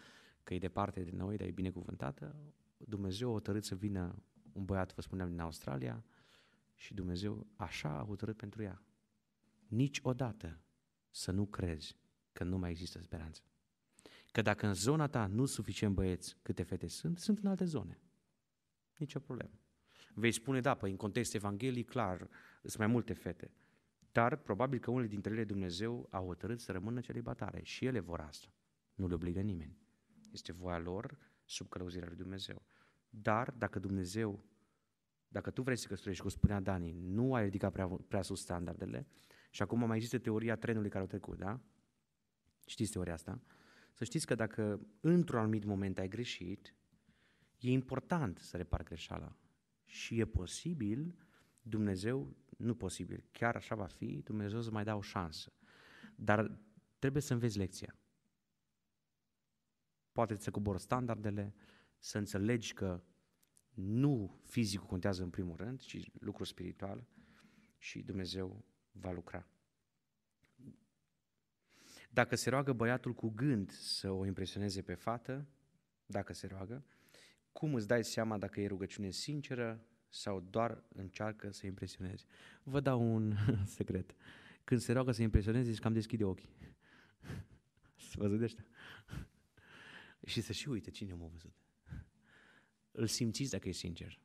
că 0.46 0.54
e 0.54 0.58
departe 0.58 1.02
de 1.02 1.10
noi, 1.10 1.36
dar 1.36 1.46
e 1.46 1.50
binecuvântată, 1.50 2.36
Dumnezeu 2.76 3.28
a 3.28 3.32
hotărât 3.32 3.64
să 3.64 3.74
vină 3.74 4.22
un 4.52 4.64
băiat, 4.64 4.94
vă 4.94 5.00
spuneam, 5.00 5.28
din 5.28 5.40
Australia 5.40 6.04
și 6.74 6.94
Dumnezeu 6.94 7.46
așa 7.56 7.98
a 7.98 8.04
hotărât 8.04 8.36
pentru 8.36 8.62
ea. 8.62 8.82
Niciodată 9.66 10.60
să 11.10 11.30
nu 11.30 11.46
crezi 11.46 11.96
că 12.32 12.44
nu 12.44 12.58
mai 12.58 12.70
există 12.70 13.02
speranță. 13.02 13.42
Că 14.32 14.42
dacă 14.42 14.66
în 14.66 14.74
zona 14.74 15.06
ta 15.06 15.26
nu 15.26 15.44
suficient 15.44 15.94
băieți 15.94 16.36
câte 16.42 16.62
fete 16.62 16.86
sunt, 16.86 17.18
sunt 17.18 17.38
în 17.38 17.46
alte 17.46 17.64
zone. 17.64 18.00
Nici 18.96 19.14
o 19.14 19.20
problemă. 19.20 19.60
Vei 20.14 20.32
spune, 20.32 20.60
da, 20.60 20.74
păi 20.74 20.90
în 20.90 20.96
context 20.96 21.34
evanghelic, 21.34 21.88
clar, 21.88 22.28
sunt 22.62 22.76
mai 22.76 22.86
multe 22.86 23.12
fete. 23.12 23.50
Dar 24.12 24.36
probabil 24.36 24.78
că 24.78 24.90
unele 24.90 25.08
dintre 25.08 25.32
ele 25.32 25.44
Dumnezeu 25.44 26.06
a 26.10 26.18
hotărât 26.18 26.60
să 26.60 26.72
rămână 26.72 27.00
celibatare 27.00 27.62
și 27.62 27.84
ele 27.84 28.00
vor 28.00 28.20
asta. 28.20 28.48
Nu 28.94 29.06
le 29.06 29.14
obligă 29.14 29.40
nimeni. 29.40 29.84
Este 30.36 30.52
voia 30.52 30.78
lor 30.78 31.18
sub 31.44 31.68
călăuzirea 31.68 32.08
lui 32.08 32.16
Dumnezeu. 32.16 32.62
Dar 33.10 33.50
dacă 33.50 33.78
Dumnezeu, 33.78 34.44
dacă 35.28 35.50
tu 35.50 35.62
vrei 35.62 35.76
să 35.76 35.86
căsătorești, 35.88 36.22
cum 36.22 36.30
spunea 36.30 36.60
Dani, 36.60 36.92
nu 36.92 37.34
ai 37.34 37.44
ridicat 37.44 37.72
prea, 37.72 37.86
prea 37.86 38.22
sus 38.22 38.40
standardele, 38.40 39.06
și 39.50 39.62
acum 39.62 39.78
mai 39.78 39.96
există 39.96 40.18
teoria 40.18 40.56
trenului 40.56 40.90
care 40.90 41.04
a 41.04 41.06
trecut, 41.06 41.38
da? 41.38 41.60
Știți 42.66 42.92
teoria 42.92 43.12
asta? 43.12 43.40
Să 43.92 44.04
știți 44.04 44.26
că 44.26 44.34
dacă 44.34 44.86
într-un 45.00 45.38
anumit 45.38 45.64
moment 45.64 45.98
ai 45.98 46.08
greșit, 46.08 46.74
e 47.58 47.70
important 47.70 48.38
să 48.38 48.56
repari 48.56 48.84
greșeala. 48.84 49.36
Și 49.84 50.18
e 50.18 50.24
posibil, 50.24 51.18
Dumnezeu, 51.62 52.36
nu 52.56 52.74
posibil, 52.74 53.24
chiar 53.32 53.56
așa 53.56 53.74
va 53.74 53.86
fi, 53.86 54.20
Dumnezeu 54.24 54.62
să 54.62 54.70
mai 54.70 54.84
dea 54.84 54.96
o 54.96 55.00
șansă. 55.00 55.52
Dar 56.14 56.58
trebuie 56.98 57.22
să 57.22 57.32
înveți 57.32 57.58
lecția. 57.58 57.96
Poate 60.16 60.34
să 60.34 60.50
cobor 60.50 60.78
standardele, 60.78 61.54
să 61.98 62.18
înțelegi 62.18 62.72
că 62.72 63.02
nu 63.74 64.40
fizicul 64.44 64.86
contează 64.86 65.22
în 65.22 65.30
primul 65.30 65.56
rând, 65.56 65.80
ci 65.80 66.10
lucru 66.20 66.44
spiritual 66.44 67.06
și 67.78 68.02
Dumnezeu 68.02 68.64
va 68.92 69.12
lucra. 69.12 69.48
Dacă 72.10 72.36
se 72.36 72.50
roagă 72.50 72.72
băiatul 72.72 73.14
cu 73.14 73.28
gând 73.28 73.70
să 73.70 74.10
o 74.10 74.26
impresioneze 74.26 74.82
pe 74.82 74.94
fată, 74.94 75.46
dacă 76.06 76.32
se 76.32 76.46
roagă, 76.46 76.84
cum 77.52 77.74
îți 77.74 77.86
dai 77.86 78.04
seama 78.04 78.38
dacă 78.38 78.60
e 78.60 78.66
rugăciune 78.66 79.10
sinceră 79.10 79.86
sau 80.08 80.40
doar 80.40 80.82
încearcă 80.88 81.50
să 81.50 81.66
impresioneze? 81.66 82.24
Vă 82.62 82.80
dau 82.80 83.14
un 83.14 83.34
secret. 83.76 84.14
Când 84.64 84.80
se 84.80 84.92
roagă 84.92 85.10
să 85.12 85.22
impresioneze, 85.22 85.70
zici 85.70 85.80
că 85.80 85.86
am 85.86 85.92
deschide 85.92 86.24
ochii. 86.24 86.56
Să 88.08 88.14
văzut 88.16 88.38
de 88.38 88.44
ăștia? 88.44 88.64
Și 90.26 90.40
să 90.40 90.52
și 90.52 90.68
uite 90.68 90.90
cine 90.90 91.14
m-a 91.14 91.26
văzut. 91.26 91.54
Îl 92.90 93.06
simțiți 93.06 93.50
dacă 93.50 93.68
e 93.68 93.72
sincer. 93.72 94.20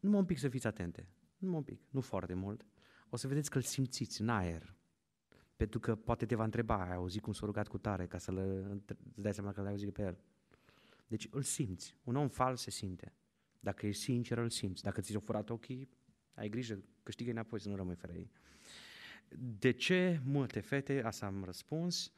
Numai 0.00 0.18
un 0.18 0.24
pic 0.24 0.38
să 0.38 0.48
fiți 0.48 0.66
atente. 0.66 1.08
Numai 1.38 1.56
un 1.56 1.62
pic, 1.62 1.80
nu 1.90 2.00
foarte 2.00 2.34
mult. 2.34 2.66
O 3.08 3.16
să 3.16 3.28
vedeți 3.28 3.50
că 3.50 3.56
îl 3.56 3.62
simțiți 3.62 4.20
în 4.20 4.28
aer. 4.28 4.74
Pentru 5.56 5.80
că 5.80 5.94
poate 5.94 6.26
te 6.26 6.34
va 6.34 6.44
întreba, 6.44 6.84
ai 6.84 6.94
auzit 6.94 7.22
cum 7.22 7.32
s-a 7.32 7.46
rugat 7.46 7.68
cu 7.68 7.78
tare, 7.78 8.06
ca 8.06 8.18
să-l 8.18 8.36
îți 8.86 9.20
dai 9.20 9.34
seama 9.34 9.52
că 9.52 9.60
l-ai 9.60 9.70
auzit 9.70 9.92
pe 9.92 10.02
el. 10.02 10.18
Deci 11.06 11.28
îl 11.30 11.42
simți. 11.42 11.96
Un 12.04 12.16
om 12.16 12.28
fals 12.28 12.60
se 12.60 12.70
simte. 12.70 13.12
Dacă 13.60 13.86
e 13.86 13.92
sincer, 13.92 14.38
îl 14.38 14.50
simți. 14.50 14.82
Dacă 14.82 15.00
ți-o 15.00 15.20
furat 15.20 15.50
ochii, 15.50 15.88
ai 16.34 16.48
grijă, 16.48 16.82
câștigă 17.02 17.30
înapoi 17.30 17.60
să 17.60 17.68
nu 17.68 17.76
rămâi 17.76 17.94
fără 17.94 18.12
ei. 18.12 18.30
De 19.58 19.70
ce 19.70 20.20
multe 20.24 20.60
fete, 20.60 21.02
asta 21.02 21.26
am 21.26 21.44
răspuns, 21.44 22.12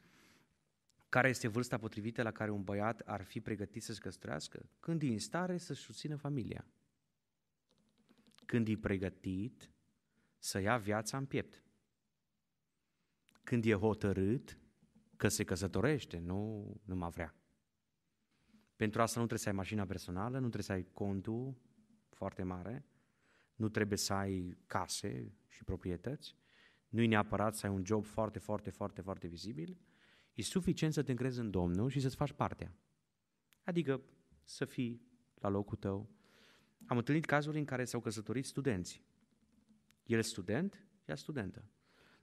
care 1.08 1.28
este 1.28 1.48
vârsta 1.48 1.78
potrivită 1.78 2.22
la 2.22 2.32
care 2.32 2.50
un 2.50 2.62
băiat 2.62 3.00
ar 3.00 3.22
fi 3.22 3.40
pregătit 3.40 3.82
să 3.82 3.92
se 3.92 4.00
căsătorească? 4.00 4.68
Când 4.80 5.02
e 5.02 5.06
în 5.06 5.18
stare 5.18 5.58
să-și 5.58 5.82
susțină 5.82 6.16
familia. 6.16 6.66
Când 8.46 8.68
e 8.68 8.76
pregătit 8.76 9.70
să 10.38 10.58
ia 10.58 10.76
viața 10.76 11.16
în 11.16 11.26
piept 11.26 11.60
când 13.46 13.64
e 13.64 13.72
hotărât 13.72 14.58
că 15.16 15.28
se 15.28 15.44
căsătorește, 15.44 16.18
nu, 16.18 16.72
nu 16.84 16.96
mă 16.96 17.08
vrea. 17.08 17.34
Pentru 18.76 19.02
asta 19.02 19.20
nu 19.20 19.26
trebuie 19.26 19.38
să 19.38 19.48
ai 19.48 19.54
mașina 19.54 19.84
personală, 19.84 20.34
nu 20.34 20.48
trebuie 20.48 20.62
să 20.62 20.72
ai 20.72 20.86
contul 20.92 21.54
foarte 22.10 22.42
mare, 22.42 22.86
nu 23.54 23.68
trebuie 23.68 23.98
să 23.98 24.12
ai 24.12 24.56
case 24.66 25.32
și 25.48 25.64
proprietăți, 25.64 26.36
nu 26.88 27.02
e 27.02 27.06
neapărat 27.06 27.54
să 27.54 27.66
ai 27.66 27.72
un 27.72 27.84
job 27.84 28.04
foarte, 28.04 28.38
foarte, 28.38 28.70
foarte, 28.70 29.00
foarte 29.00 29.26
vizibil, 29.26 29.78
e 30.36 30.42
suficient 30.42 30.92
să 30.92 31.02
te 31.02 31.10
încrezi 31.10 31.38
în 31.38 31.50
Domnul 31.50 31.90
și 31.90 32.00
să-ți 32.00 32.16
faci 32.16 32.32
partea. 32.32 32.74
Adică 33.64 34.02
să 34.44 34.64
fii 34.64 35.02
la 35.34 35.48
locul 35.48 35.76
tău. 35.76 36.10
Am 36.86 36.96
întâlnit 36.96 37.24
cazuri 37.24 37.58
în 37.58 37.64
care 37.64 37.84
s-au 37.84 38.00
căsătorit 38.00 38.44
studenți. 38.44 39.02
El 40.04 40.22
student, 40.22 40.86
ea 41.04 41.14
studentă. 41.14 41.70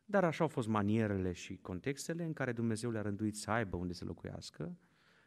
Dar 0.05 0.23
așa 0.23 0.43
au 0.43 0.49
fost 0.49 0.67
manierele 0.67 1.31
și 1.31 1.57
contextele 1.57 2.23
în 2.23 2.33
care 2.33 2.51
Dumnezeu 2.51 2.91
le-a 2.91 3.01
rânduit 3.01 3.35
să 3.35 3.51
aibă 3.51 3.75
unde 3.75 3.93
să 3.93 4.05
locuiască, 4.05 4.77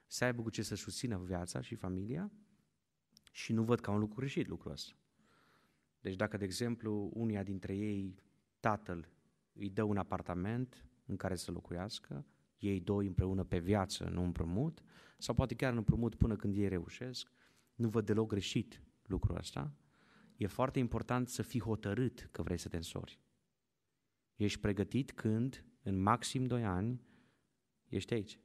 să 0.07 0.25
aibă 0.25 0.43
cu 0.43 0.51
ce 0.51 0.63
să 0.63 0.75
susțină 0.75 1.19
viața 1.19 1.61
și 1.61 1.75
familia 1.75 2.33
și 3.33 3.53
nu 3.53 3.63
văd 3.63 3.81
ca 3.81 3.91
un 3.91 3.99
lucru 3.99 4.15
greșit 4.17 4.47
lucrul 4.47 4.73
ăsta. 4.73 4.97
Deci 6.01 6.17
dacă, 6.17 6.37
de 6.37 6.45
exemplu, 6.45 7.11
unia 7.15 7.43
dintre 7.43 7.77
ei, 7.77 8.23
tatăl, 8.61 9.09
îi 9.53 9.71
dă 9.71 9.83
un 9.83 9.97
apartament 9.97 10.87
în 11.07 11.17
care 11.17 11.35
să 11.35 11.51
locuiască, 11.51 12.27
ei 12.59 12.81
doi 12.81 13.07
împreună 13.07 13.45
pe 13.45 13.59
viață, 13.59 14.05
nu 14.05 14.23
împrumut, 14.23 14.83
sau 15.19 15.35
poate 15.35 15.55
chiar 15.55 15.71
în 15.71 15.77
împrumut 15.77 16.15
până 16.15 16.37
când 16.37 16.57
ei 16.57 16.69
reușesc, 16.69 17.33
nu 17.75 17.89
văd 17.89 18.07
deloc 18.07 18.29
greșit 18.29 18.83
lucrul 19.03 19.37
ăsta. 19.37 19.75
E 20.37 20.47
foarte 20.47 20.79
important 20.79 21.29
să 21.29 21.43
fii 21.43 21.61
hotărât 21.61 22.29
că 22.33 22.43
vrei 22.43 22.59
să 22.59 22.69
te 22.69 22.77
însori. 22.77 23.21
Ești 24.37 24.61
pregătit 24.61 25.13
când, 25.13 25.65
în 25.83 26.03
maxim 26.03 26.47
2 26.47 26.65
ani, 26.65 27.01
ești 27.89 28.15
aici. 28.15 28.41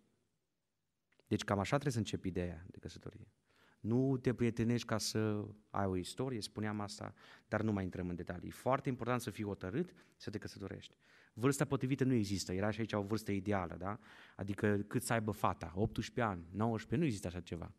Deci 1.28 1.44
cam 1.44 1.60
așa 1.60 1.70
trebuie 1.78 1.92
să 1.92 1.98
începi 1.98 2.28
ideea 2.28 2.66
de 2.70 2.80
căsătorie. 2.80 3.32
Nu 3.80 4.18
te 4.18 4.34
prietenești 4.34 4.88
ca 4.88 4.98
să 4.98 5.48
ai 5.70 5.86
o 5.86 5.96
istorie, 5.96 6.42
spuneam 6.42 6.80
asta, 6.80 7.14
dar 7.48 7.62
nu 7.62 7.72
mai 7.72 7.84
intrăm 7.84 8.10
în 8.10 8.16
detalii. 8.16 8.48
E 8.48 8.52
foarte 8.52 8.90
important 8.90 9.22
să 9.22 9.30
fii 9.30 9.44
hotărât 9.44 9.94
să 10.16 10.30
te 10.30 10.38
căsătorești. 10.38 10.96
Vârsta 11.34 11.66
potrivită 11.66 12.04
nu 12.04 12.14
există, 12.14 12.54
era 12.54 12.72
și 12.72 12.80
aici 12.80 12.94
o 12.94 13.02
vârstă 13.02 13.32
ideală, 13.32 13.76
da? 13.80 14.00
Adică 14.36 14.78
cât 14.88 15.04
să 15.04 15.14
aibă 15.14 15.32
fata, 15.32 15.72
18 15.76 16.22
ani, 16.22 16.46
19, 16.52 16.96
nu 16.96 17.04
există 17.06 17.28
așa 17.28 17.40
ceva. 17.40 17.74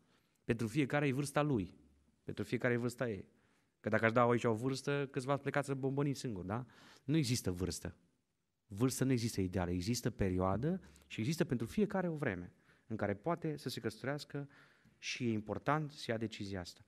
Pentru 0.44 0.66
fiecare 0.66 1.06
e 1.06 1.12
vârsta 1.12 1.42
lui, 1.42 1.74
pentru 2.22 2.44
fiecare 2.44 2.74
e 2.74 2.76
vârsta 2.76 3.08
ei. 3.08 3.28
Că 3.80 3.88
dacă 3.88 4.04
aș 4.04 4.12
da 4.12 4.22
aici 4.22 4.44
o 4.44 4.54
vârstă, 4.54 5.08
câțiva 5.10 5.32
ați 5.32 5.42
plecat 5.42 5.64
să 5.64 5.74
bombăniți 5.74 6.20
singur, 6.20 6.44
da? 6.44 6.66
Nu 7.04 7.16
există 7.16 7.50
vârstă. 7.50 7.96
Vârstă 8.66 9.04
nu 9.04 9.12
există 9.12 9.40
ideală, 9.40 9.70
există 9.70 10.10
perioadă 10.10 10.80
și 11.06 11.20
există 11.20 11.44
pentru 11.44 11.66
fiecare 11.66 12.08
o 12.08 12.16
vreme 12.16 12.52
în 12.86 12.96
care 12.96 13.14
poate 13.14 13.56
să 13.56 13.68
se 13.68 13.80
căsătorească 13.80 14.48
și 14.98 15.24
e 15.24 15.32
important 15.32 15.90
să 15.90 16.10
ia 16.10 16.16
decizia 16.16 16.60
asta. 16.60 16.80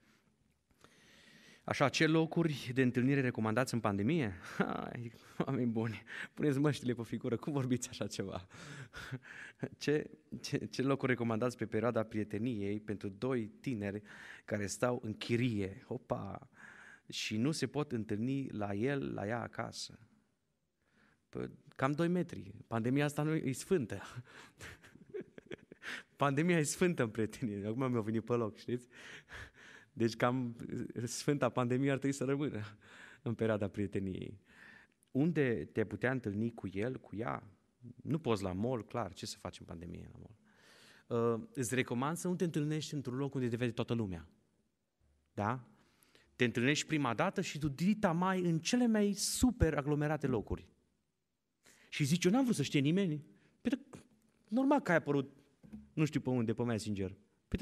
Așa, 1.64 1.88
ce 1.88 2.06
locuri 2.06 2.70
de 2.74 2.82
întâlnire 2.82 3.20
recomandați 3.20 3.74
în 3.74 3.80
pandemie? 3.80 4.34
Hai, 4.58 5.12
oameni 5.46 5.70
buni, 5.70 6.02
puneți 6.34 6.58
măștile 6.58 6.92
pe 6.92 7.02
figură, 7.02 7.36
cum 7.36 7.52
vorbiți 7.52 7.88
așa 7.88 8.06
ceva? 8.06 8.46
Ce, 9.78 10.10
ce, 10.40 10.66
ce 10.66 10.82
locuri 10.82 11.10
recomandați 11.10 11.56
pe 11.56 11.66
perioada 11.66 12.02
prieteniei 12.02 12.80
pentru 12.80 13.08
doi 13.08 13.46
tineri 13.60 14.02
care 14.44 14.66
stau 14.66 15.00
în 15.02 15.14
chirie? 15.14 15.84
Opa! 15.86 16.48
și 17.08 17.36
nu 17.36 17.50
se 17.50 17.66
pot 17.66 17.92
întâlni 17.92 18.48
la 18.50 18.74
el, 18.74 19.14
la 19.14 19.26
ea 19.26 19.42
acasă. 19.42 19.98
Păi, 21.28 21.50
cam 21.76 21.92
2 21.92 22.08
metri. 22.08 22.54
Pandemia 22.66 23.04
asta 23.04 23.22
nu 23.22 23.34
e 23.34 23.52
sfântă. 23.52 24.02
Pandemia 26.16 26.58
e 26.58 26.62
sfântă 26.62 27.02
în 27.02 27.08
prietenie. 27.08 27.66
Acum 27.66 27.90
mi-a 27.90 28.00
venit 28.00 28.24
pe 28.24 28.32
loc, 28.32 28.56
știți? 28.56 28.88
Deci 29.96 30.16
cam 30.16 30.56
sfânta 31.04 31.48
pandemie 31.48 31.90
ar 31.90 31.98
trebui 31.98 32.16
să 32.16 32.24
rămână 32.24 32.60
în 33.22 33.34
perioada 33.34 33.68
prieteniei. 33.68 34.40
Unde 35.10 35.68
te 35.72 35.84
putea 35.84 36.10
întâlni 36.10 36.54
cu 36.54 36.68
el, 36.72 37.00
cu 37.00 37.16
ea? 37.16 37.42
Nu 38.02 38.18
poți 38.18 38.42
la 38.42 38.52
mall, 38.52 38.84
clar, 38.84 39.12
ce 39.12 39.26
să 39.26 39.36
faci 39.38 39.60
în 39.60 39.66
pandemie 39.66 40.10
la 40.12 40.18
mall? 40.18 40.36
Uh, 41.06 41.48
îți 41.54 41.74
recomand 41.74 42.16
să 42.16 42.28
nu 42.28 42.34
te 42.34 42.44
întâlnești 42.44 42.94
într-un 42.94 43.16
loc 43.16 43.34
unde 43.34 43.48
te 43.48 43.56
vede 43.56 43.72
toată 43.72 43.94
lumea. 43.94 44.28
Da? 45.34 45.68
te 46.36 46.44
întâlnești 46.44 46.86
prima 46.86 47.14
dată 47.14 47.40
și 47.40 47.58
tu 47.58 47.68
dita 47.68 48.12
mai 48.12 48.40
în 48.40 48.58
cele 48.58 48.86
mai 48.86 49.12
super 49.12 49.74
aglomerate 49.74 50.26
locuri. 50.26 50.68
Și 51.88 52.04
zici, 52.04 52.24
eu 52.24 52.30
n-am 52.30 52.42
vrut 52.42 52.56
să 52.56 52.62
știe 52.62 52.80
nimeni. 52.80 53.24
Păi, 53.60 53.78
normal 54.48 54.80
că 54.80 54.90
ai 54.90 54.96
apărut, 54.96 55.32
nu 55.92 56.04
știu 56.04 56.20
pe 56.20 56.30
unde, 56.30 56.54
pe 56.54 56.62
Messenger. 56.62 57.16
Păi, 57.48 57.58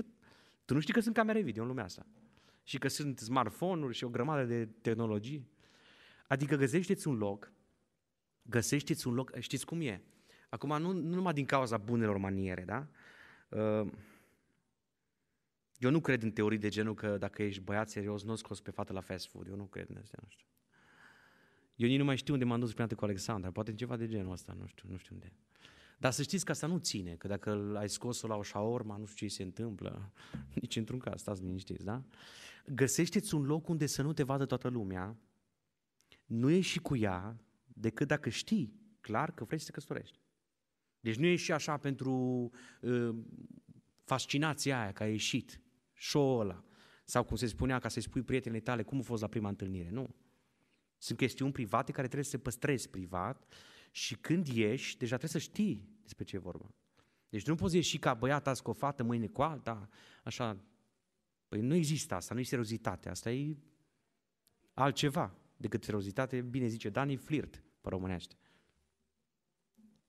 tu 0.72 0.78
nu 0.78 0.84
știi 0.84 0.94
că 0.94 1.00
sunt 1.00 1.14
camere 1.14 1.40
video 1.40 1.62
în 1.62 1.68
lumea 1.68 1.84
asta. 1.84 2.06
și 2.64 2.78
că 2.78 2.88
sunt 2.88 3.18
smartphone-uri 3.18 3.94
și 3.94 4.04
o 4.04 4.08
grămadă 4.08 4.44
de 4.44 4.66
tehnologii. 4.66 5.48
Adică 6.26 6.56
găsește-ți 6.56 7.08
un 7.08 7.16
loc, 7.16 7.52
găsește-ți 8.42 9.06
un 9.06 9.14
loc, 9.14 9.38
știți 9.38 9.66
cum 9.66 9.80
e? 9.80 10.02
Acum, 10.48 10.80
nu, 10.80 10.92
nu 10.92 11.14
numai 11.14 11.32
din 11.32 11.44
cauza 11.44 11.76
bunelor 11.76 12.16
maniere, 12.16 12.64
da? 12.64 12.88
Uh, 13.48 13.90
eu 15.76 15.90
nu 15.90 16.00
cred 16.00 16.22
în 16.22 16.30
teorii 16.30 16.58
de 16.58 16.68
genul 16.68 16.94
că 16.94 17.16
dacă 17.18 17.42
ești 17.42 17.60
băiat 17.60 17.88
serios, 17.88 18.22
nu 18.22 18.34
scoți 18.34 18.62
pe 18.62 18.70
fată 18.70 18.92
la 18.92 19.00
fast 19.00 19.28
food. 19.28 19.46
Eu 19.48 19.56
nu 19.56 19.64
cred 19.64 19.88
în 19.88 19.96
asta, 19.96 20.18
nu 20.22 20.28
știu. 20.28 20.46
Eu 21.76 21.88
nici 21.88 21.98
nu 21.98 22.04
mai 22.04 22.16
știu 22.16 22.32
unde 22.32 22.44
m-am 22.44 22.60
dus 22.60 22.72
prima 22.72 22.86
dată 22.86 23.00
cu 23.00 23.04
Alexandra, 23.04 23.50
poate 23.50 23.74
ceva 23.74 23.96
de 23.96 24.06
genul 24.06 24.32
ăsta, 24.32 24.52
nu 24.58 24.66
știu, 24.66 24.88
nu 24.90 24.96
știu 24.96 25.14
unde. 25.14 25.32
Dar 26.02 26.12
să 26.12 26.22
știți 26.22 26.44
că 26.44 26.50
asta 26.50 26.66
nu 26.66 26.78
ține, 26.78 27.14
că 27.14 27.28
dacă 27.28 27.74
ai 27.76 27.88
scos-o 27.88 28.26
la 28.26 28.36
o 28.36 28.42
șaorma, 28.42 28.96
nu 28.96 29.06
știu 29.06 29.26
ce 29.26 29.34
se 29.34 29.42
întâmplă, 29.42 30.12
nici 30.60 30.76
într-un 30.76 30.98
caz, 30.98 31.20
stați 31.20 31.42
liniștiți, 31.42 31.84
da? 31.84 32.04
Găsește-ți 32.66 33.34
un 33.34 33.44
loc 33.44 33.68
unde 33.68 33.86
să 33.86 34.02
nu 34.02 34.12
te 34.12 34.22
vadă 34.22 34.46
toată 34.46 34.68
lumea, 34.68 35.16
nu 36.24 36.50
ieși 36.50 36.78
cu 36.78 36.96
ea, 36.96 37.40
decât 37.64 38.08
dacă 38.08 38.28
știi 38.28 38.74
clar 39.00 39.32
că 39.34 39.44
vrei 39.44 39.58
să 39.58 39.64
te 39.64 39.72
căsătorești. 39.72 40.18
Deci 41.00 41.16
nu 41.16 41.26
ieși 41.26 41.52
așa 41.52 41.76
pentru 41.76 42.14
uh, 42.80 43.14
fascinația 44.04 44.80
aia 44.80 44.92
că 44.92 45.02
ai 45.02 45.10
ieșit, 45.10 45.60
show 45.94 46.38
ăla, 46.38 46.64
sau 47.04 47.24
cum 47.24 47.36
se 47.36 47.46
spunea, 47.46 47.78
ca 47.78 47.88
să-i 47.88 48.02
spui 48.02 48.22
prietenii 48.22 48.60
tale 48.60 48.82
cum 48.82 48.98
a 48.98 49.02
fost 49.02 49.22
la 49.22 49.28
prima 49.28 49.48
întâlnire, 49.48 49.90
nu. 49.90 50.14
Sunt 50.98 51.18
chestiuni 51.18 51.52
private 51.52 51.92
care 51.92 52.06
trebuie 52.06 52.24
să 52.24 52.36
se 52.36 52.38
păstrezi 52.38 52.90
privat 52.90 53.54
și 53.90 54.16
când 54.16 54.46
ieși, 54.46 54.96
deja 54.96 55.16
trebuie 55.16 55.42
să 55.42 55.48
știi 55.50 55.91
despre 56.02 56.24
ce 56.24 56.36
e 56.36 56.38
vorba. 56.38 56.74
Deci 57.28 57.46
nu 57.46 57.54
poți 57.54 57.76
ieși 57.76 57.98
ca 57.98 58.14
băiat 58.14 58.46
azi 58.46 58.62
cu 58.62 58.70
o 58.70 58.72
fată, 58.72 59.02
mâine 59.02 59.26
cu 59.26 59.42
alta, 59.42 59.88
așa. 60.24 60.64
Păi 61.48 61.60
nu 61.60 61.74
există 61.74 62.14
asta, 62.14 62.34
nu 62.34 62.40
e 62.40 62.44
seriozitate, 62.44 63.08
asta 63.08 63.30
e 63.30 63.56
altceva 64.74 65.36
decât 65.56 65.84
seriozitate, 65.84 66.40
bine 66.40 66.66
zice 66.66 66.88
Dani, 66.88 67.16
flirt 67.16 67.62
pe 67.80 67.88
românește. 67.88 68.36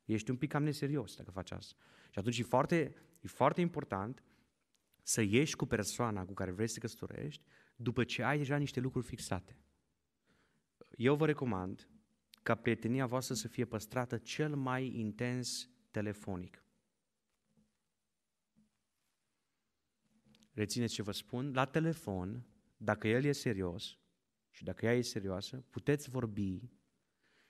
Ești 0.06 0.30
un 0.30 0.38
pic 0.38 0.50
cam 0.50 0.64
neserios 0.64 1.16
dacă 1.16 1.32
faci 1.32 1.52
asta. 1.52 1.76
Și 2.12 2.20
atunci 2.20 2.40
e 2.40 2.44
foarte, 2.44 2.96
e 3.22 3.28
foarte 3.28 3.62
important 3.62 4.24
să 5.02 5.22
ieși 5.22 5.56
cu 5.56 5.66
persoana 5.66 6.26
cu 6.26 6.34
care 6.34 6.52
vrei 6.52 6.68
să 6.68 6.74
te 6.74 6.80
căsătorești 6.80 7.44
după 7.76 8.04
ce 8.04 8.24
ai 8.24 8.38
deja 8.38 8.58
niște 8.58 8.80
lucruri 8.80 9.06
fixate. 9.06 9.58
Eu 10.98 11.16
vă 11.16 11.26
recomand 11.26 11.88
ca 12.44 12.56
prietenia 12.56 13.06
voastră 13.06 13.36
să 13.36 13.48
fie 13.48 13.66
păstrată 13.66 14.18
cel 14.18 14.56
mai 14.56 15.00
intens 15.00 15.70
telefonic. 15.94 16.64
Rețineți 20.52 20.94
ce 20.94 21.02
vă 21.02 21.12
spun, 21.12 21.54
la 21.54 21.66
telefon, 21.66 22.46
dacă 22.78 23.08
el 23.08 23.24
e 23.24 23.32
serios 23.32 23.98
și 24.50 24.64
dacă 24.64 24.86
ea 24.86 24.94
e 24.94 25.02
serioasă, 25.02 25.58
puteți 25.58 26.10
vorbi 26.10 26.72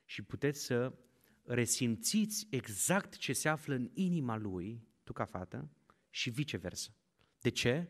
și 0.05 0.21
puteți 0.21 0.59
să 0.59 0.97
resimțiți 1.43 2.47
exact 2.49 3.17
ce 3.17 3.33
se 3.33 3.49
află 3.49 3.73
în 3.73 3.89
inima 3.93 4.37
lui, 4.37 4.87
tu 5.03 5.13
ca 5.13 5.25
fată, 5.25 5.71
și 6.09 6.29
viceversa. 6.29 6.95
De 7.39 7.49
ce? 7.49 7.87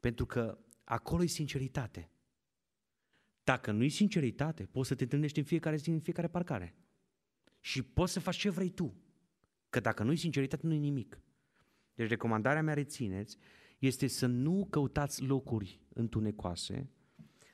Pentru 0.00 0.26
că 0.26 0.58
acolo 0.84 1.22
e 1.22 1.26
sinceritate. 1.26 2.10
Dacă 3.44 3.70
nu 3.70 3.82
e 3.84 3.88
sinceritate, 3.88 4.66
poți 4.66 4.88
să 4.88 4.94
te 4.94 5.02
întâlnești 5.02 5.38
în 5.38 5.44
fiecare 5.44 5.76
zi, 5.76 5.90
în 5.90 6.00
fiecare 6.00 6.28
parcare. 6.28 6.76
Și 7.60 7.82
poți 7.82 8.12
să 8.12 8.20
faci 8.20 8.36
ce 8.36 8.50
vrei 8.50 8.70
tu. 8.70 9.01
Că 9.72 9.80
dacă 9.80 10.02
nu 10.02 10.12
e 10.12 10.14
sinceritate, 10.14 10.66
nu 10.66 10.72
e 10.72 10.78
nimic. 10.78 11.20
Deci 11.94 12.08
recomandarea 12.08 12.62
mea, 12.62 12.74
rețineți, 12.74 13.38
este 13.78 14.06
să 14.06 14.26
nu 14.26 14.66
căutați 14.70 15.22
locuri 15.24 15.80
întunecoase. 15.88 16.90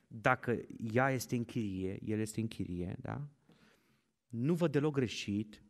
Dacă 0.07 0.61
ea 0.93 1.11
este 1.11 1.37
în 1.37 1.45
chirie, 1.45 1.99
el 2.05 2.19
este 2.19 2.41
în 2.41 2.49
chirie, 2.49 2.97
da? 3.01 3.29
Nu 4.29 4.55
vă 4.55 4.69
deloc 4.69 4.93
greșit 4.93 5.63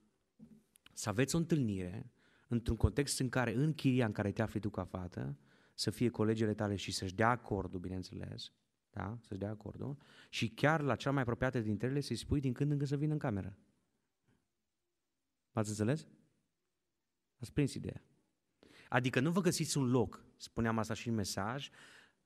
să 0.92 1.08
aveți 1.08 1.34
o 1.34 1.38
întâlnire 1.38 2.12
într-un 2.48 2.76
context 2.76 3.20
în 3.20 3.28
care, 3.28 3.54
în 3.54 3.74
chiria 3.74 4.06
în 4.06 4.12
care 4.12 4.32
te 4.32 4.42
afli 4.42 4.60
tu 4.60 4.70
ca 4.70 4.84
fată, 4.84 5.38
să 5.74 5.90
fie 5.90 6.08
colegele 6.08 6.54
tale 6.54 6.76
și 6.76 6.92
să-și 6.92 7.14
dea 7.14 7.28
acordul, 7.28 7.80
bineînțeles, 7.80 8.52
da? 8.90 9.18
să-și 9.20 9.40
dea 9.40 9.50
acordul, 9.50 9.96
și 10.28 10.48
chiar 10.48 10.80
la 10.80 10.96
cea 10.96 11.10
mai 11.10 11.22
apropiată 11.22 11.60
dintre 11.60 11.86
ele 11.88 12.00
să-i 12.00 12.16
spui 12.16 12.40
din 12.40 12.52
când 12.52 12.70
în 12.70 12.76
când 12.76 12.88
să 12.88 12.96
vină 12.96 13.12
în 13.12 13.18
cameră. 13.18 13.56
M-ați 15.52 15.68
înțeles? 15.68 16.06
Ați 17.40 17.52
prins 17.52 17.74
ideea. 17.74 18.02
Adică 18.88 19.20
nu 19.20 19.30
vă 19.30 19.40
găsiți 19.40 19.78
un 19.78 19.90
loc, 19.90 20.24
spuneam 20.36 20.78
asta 20.78 20.94
și 20.94 21.08
în 21.08 21.14
mesaj, 21.14 21.68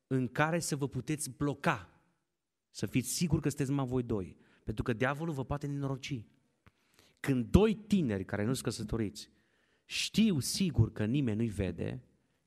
în 0.07 0.29
care 0.29 0.59
să 0.59 0.77
vă 0.77 0.88
puteți 0.88 1.31
bloca, 1.31 2.01
să 2.70 2.87
fiți 2.87 3.09
siguri 3.09 3.42
că 3.42 3.48
sunteți 3.48 3.70
numai 3.70 3.87
voi 3.87 4.03
doi. 4.03 4.37
Pentru 4.64 4.83
că 4.83 4.92
diavolul 4.92 5.35
vă 5.35 5.44
poate 5.44 5.66
nenoroci. 5.66 6.25
Când 7.20 7.46
doi 7.46 7.75
tineri 7.75 8.25
care 8.25 8.44
nu 8.44 8.53
sunt 8.53 8.64
căsătoriți 8.64 9.31
știu 9.85 10.38
sigur 10.38 10.92
că 10.92 11.05
nimeni 11.05 11.37
nu-i 11.37 11.48
vede, 11.48 12.03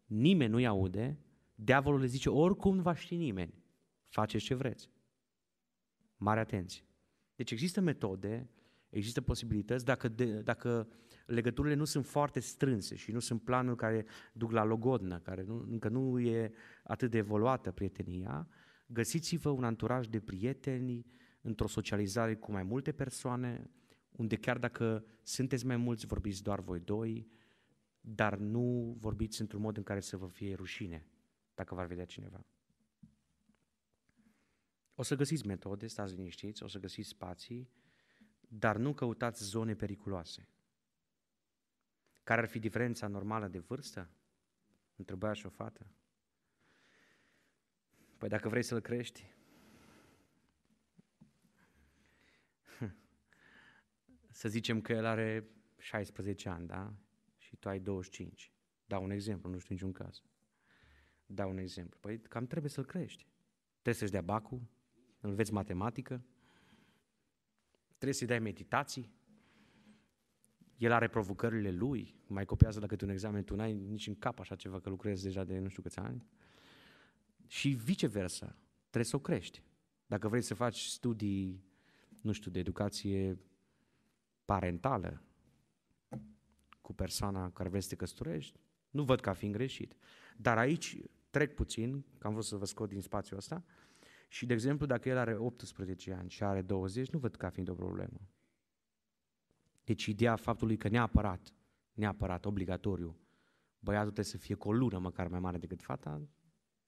nimeni 0.06 0.52
nu-i 0.52 0.66
aude, 0.66 1.20
diavolul 1.56 2.00
le 2.00 2.06
zice, 2.06 2.30
oricum 2.30 2.76
nu 2.76 2.82
va 2.82 2.96
ști 2.96 3.16
nimeni, 3.16 3.54
faceți 4.04 4.44
ce 4.44 4.54
vreți. 4.54 4.90
Mare 6.18 6.40
atenție. 6.40 6.84
Deci 7.36 7.52
există 7.52 7.82
metode, 7.82 8.50
există 8.90 9.22
posibilități, 9.22 9.86
dacă, 9.86 10.08
de, 10.08 10.42
dacă 10.42 10.88
legăturile 11.26 11.74
nu 11.74 11.86
sunt 11.86 12.06
foarte 12.06 12.40
strânse 12.40 12.96
și 12.96 13.12
nu 13.12 13.20
sunt 13.20 13.44
planuri 13.44 13.78
care 13.78 14.06
duc 14.34 14.52
la 14.52 14.64
logodnă, 14.64 15.20
care 15.20 15.44
nu, 15.44 15.66
încă 15.70 15.90
nu 15.90 16.20
e 16.20 16.52
atât 16.84 17.12
de 17.12 17.18
evoluată 17.18 17.72
prietenia, 17.72 18.48
găsiți-vă 18.88 19.50
un 19.50 19.64
anturaj 19.64 20.08
de 20.08 20.20
prieteni 20.20 21.06
într-o 21.42 21.68
socializare 21.68 22.36
cu 22.36 22.52
mai 22.52 22.64
multe 22.64 22.92
persoane, 22.92 23.70
unde 24.12 24.36
chiar 24.36 24.58
dacă 24.58 25.06
sunteți 25.24 25.66
mai 25.66 25.78
mulți, 25.78 26.06
vorbiți 26.06 26.44
doar 26.44 26.60
voi 26.60 26.80
doi, 26.80 27.28
dar 28.02 28.38
nu 28.38 28.98
vorbiți 29.00 29.42
într-un 29.42 29.62
mod 29.62 29.78
în 29.78 29.84
care 29.84 30.00
să 30.00 30.18
vă 30.18 30.28
fie 30.28 30.56
rușine 30.56 31.08
dacă 31.54 31.76
v-ar 31.76 31.86
vedea 31.86 32.06
cineva. 32.06 32.46
O 34.96 35.04
să 35.04 35.16
găsiți 35.16 35.48
metode, 35.48 35.88
stați 35.88 36.16
liniștiți, 36.16 36.64
o 36.64 36.68
să 36.68 36.80
găsiți 36.80 37.08
spații, 37.08 37.70
dar 38.48 38.78
nu 38.78 38.94
căutați 38.94 39.44
zone 39.44 39.76
periculoase. 39.76 40.50
Care 42.26 42.42
ar 42.42 42.48
fi 42.48 42.60
diferența 42.60 43.08
normală 43.08 43.48
de 43.48 43.60
vârstă 43.60 44.10
între 44.96 45.16
băiat 45.16 45.36
și 45.36 45.46
o 45.46 45.50
fată? 45.50 45.88
Păi 48.18 48.30
dacă 48.30 48.50
vrei 48.50 48.64
să-l 48.64 48.80
crești, 48.80 49.26
să 54.40 54.50
zicem 54.50 54.82
că 54.82 54.94
el 54.94 55.06
are 55.06 55.48
16 55.78 56.50
ani, 56.50 56.68
da? 56.68 56.94
Și 57.38 57.56
tu 57.56 57.70
ai 57.70 57.80
25. 57.80 58.52
Dau 58.86 59.04
un 59.04 59.10
exemplu, 59.10 59.50
nu 59.50 59.58
știu 59.58 59.74
niciun 59.74 59.92
caz. 59.92 60.24
Dau 61.26 61.50
un 61.50 61.58
exemplu. 61.58 62.00
Păi 62.00 62.20
cam 62.20 62.48
trebuie 62.48 62.72
să-l 62.72 62.86
crești. 62.86 63.28
Trebuie 63.72 63.94
să-și 63.94 64.12
dea 64.12 64.22
bacul, 64.22 64.62
înveți 65.20 65.54
matematică, 65.54 66.26
trebuie 67.88 68.14
să-i 68.14 68.28
dai 68.28 68.40
meditații, 68.40 69.14
el 70.78 70.92
are 70.92 71.08
provocările 71.08 71.72
lui, 71.72 72.16
mai 72.28 72.46
copiază 72.46 72.80
la 72.80 72.88
câte 72.88 73.04
un 73.04 73.10
examen, 73.10 73.44
tu 73.44 73.56
n-ai 73.56 73.74
nici 73.74 74.08
în 74.08 74.16
cap 74.16 74.40
așa 74.40 74.56
ceva, 74.56 74.80
că 74.80 74.90
lucrezi 74.90 75.24
deja 75.24 75.44
de 75.44 75.60
nu 75.60 75.68
știu 75.68 75.82
câți 75.82 76.00
ani. 76.00 76.26
Și 77.48 77.70
viceversa, 77.70 78.56
trebuie 78.80 79.04
să 79.04 79.16
o 79.16 79.20
crești. 79.20 79.64
Dacă 80.08 80.28
vrei 80.28 80.42
să 80.42 80.54
faci 80.54 80.80
studii, 80.80 81.64
nu 82.22 82.32
știu, 82.32 82.52
de 82.52 82.60
educație 82.60 83.38
parentală 84.46 85.22
cu 86.82 86.94
persoana 86.94 87.52
care 87.52 87.70
vrei 87.70 87.82
să 87.82 87.90
te 87.90 87.96
căsătorești, 87.96 88.60
nu 88.90 89.04
văd 89.04 89.20
ca 89.20 89.34
fiind 89.34 89.54
greșit. 89.54 89.96
Dar 90.38 90.58
aici 90.58 90.98
trec 91.30 91.54
puțin, 91.54 92.06
că 92.18 92.28
am 92.28 92.34
vrut 92.34 92.46
să 92.46 92.56
vă 92.56 92.66
scot 92.66 92.90
din 92.90 93.02
spațiul 93.02 93.38
ăsta, 93.38 93.64
și, 94.28 94.46
de 94.46 94.54
exemplu, 94.54 94.86
dacă 94.86 95.10
el 95.10 95.18
are 95.18 95.36
18 95.36 96.14
ani 96.14 96.30
și 96.30 96.44
are 96.44 96.62
20, 96.62 97.10
nu 97.10 97.20
văd 97.20 97.36
ca 97.36 97.50
fiind 97.50 97.70
o 97.70 97.74
problemă. 97.74 98.22
Deci 99.86 100.06
ideea 100.06 100.36
faptului 100.36 100.78
că 100.78 100.88
neapărat, 100.88 101.54
neapărat, 101.94 102.46
obligatoriu, 102.46 103.20
băiatul 103.80 104.12
trebuie 104.12 104.34
să 104.34 104.38
fie 104.38 104.56
cu 104.56 104.68
o 104.68 104.74
lună 104.74 104.98
măcar 104.98 105.28
mai 105.28 105.40
mare 105.40 105.58
decât 105.58 105.82
fata, 105.82 106.22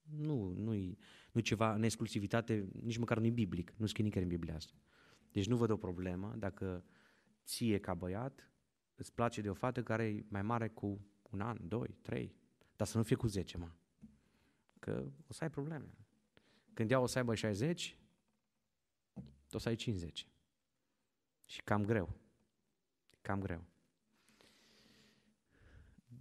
nu, 0.02 0.54
nu-i, 0.58 0.98
nu 1.32 1.42
ceva 1.42 1.74
în 1.74 1.84
exclusivitate, 1.84 2.70
nici 2.82 2.98
măcar 2.98 3.18
nu-i 3.18 3.32
biblic, 3.32 3.74
nu 3.78 3.86
scrie 3.86 4.04
nicăieri 4.04 4.32
în 4.32 4.38
Biblia 4.38 4.56
asta. 4.56 4.74
Deci 5.32 5.48
nu 5.48 5.58
văd 5.58 5.70
o 5.70 5.78
problemă 5.78 6.34
dacă 6.38 6.84
ție 7.44 7.80
ca 7.80 7.94
băiat 7.94 8.52
îți 8.96 9.14
place 9.14 9.42
de 9.42 9.50
o 9.50 9.54
fată 9.54 9.84
care 9.84 10.06
e 10.06 10.26
mai 10.28 10.42
mare 10.42 10.68
cu 10.68 11.06
un 11.30 11.42
an, 11.42 11.58
doi, 11.68 11.98
trei, 12.02 12.36
dar 12.76 12.88
să 12.88 12.98
nu 12.98 13.04
fie 13.04 13.16
cu 13.16 13.28
zece, 13.28 13.58
mă. 13.58 13.72
Că 14.80 15.12
o 15.28 15.34
să 15.34 15.44
ai 15.44 15.50
probleme. 15.50 15.98
Când 16.74 16.92
ea 16.92 17.00
o 17.00 17.06
să 17.06 17.18
aibă 17.18 17.36
60, 17.36 17.98
o 19.52 19.58
să 19.58 19.70
ai 19.70 19.76
50. 19.76 20.28
Și 21.46 21.62
cam 21.62 21.86
greu. 21.86 22.27
Cam 23.28 23.40
greu. 23.40 23.64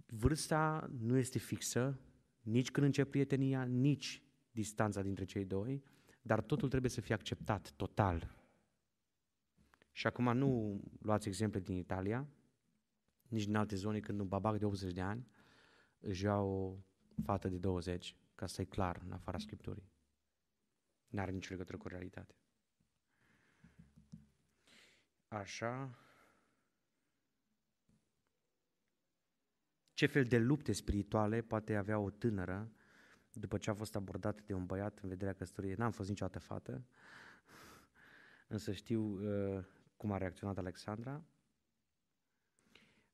Vârsta 0.05 0.89
nu 0.97 1.17
este 1.17 1.39
fixă, 1.39 1.99
nici 2.41 2.71
când 2.71 2.85
începe 2.85 3.09
prietenia, 3.09 3.63
nici 3.63 4.23
distanța 4.51 5.01
dintre 5.01 5.25
cei 5.25 5.45
doi, 5.45 5.83
dar 6.21 6.41
totul 6.41 6.69
trebuie 6.69 6.91
să 6.91 7.01
fie 7.01 7.13
acceptat 7.13 7.71
total. 7.71 8.35
Și 9.91 10.07
acum 10.07 10.37
nu 10.37 10.81
luați 10.99 11.27
exemple 11.27 11.59
din 11.59 11.75
Italia, 11.75 12.27
nici 13.27 13.45
din 13.45 13.55
alte 13.55 13.75
zone 13.75 13.99
când 13.99 14.19
un 14.19 14.27
babac 14.27 14.57
de 14.57 14.65
80 14.65 14.93
de 14.93 15.01
ani 15.01 15.27
își 15.99 16.23
ia 16.23 16.37
o 16.37 16.77
fată 17.23 17.47
de 17.47 17.57
20, 17.57 18.15
ca 18.35 18.45
să 18.45 18.61
e 18.61 18.65
clar 18.65 19.01
în 19.05 19.11
afara 19.11 19.37
Scripturii. 19.37 19.91
N-are 21.07 21.31
nicio 21.31 21.51
legătură 21.51 21.77
cu 21.77 21.87
realitatea. 21.87 22.35
Așa. 25.27 26.01
Ce 29.97 30.05
fel 30.05 30.23
de 30.23 30.37
lupte 30.37 30.71
spirituale 30.71 31.41
poate 31.41 31.75
avea 31.75 31.99
o 31.99 32.09
tânără 32.09 32.71
după 33.31 33.57
ce 33.57 33.69
a 33.69 33.73
fost 33.73 33.95
abordată 33.95 34.43
de 34.45 34.53
un 34.53 34.65
băiat 34.65 34.99
în 34.99 35.09
vederea 35.09 35.33
căsătoriei? 35.33 35.75
N-am 35.75 35.91
fost 35.91 36.09
niciodată 36.09 36.39
fată, 36.39 36.85
însă 38.47 38.71
știu 38.71 39.01
uh, 39.01 39.63
cum 39.95 40.11
a 40.11 40.17
reacționat 40.17 40.57
Alexandra. 40.57 41.23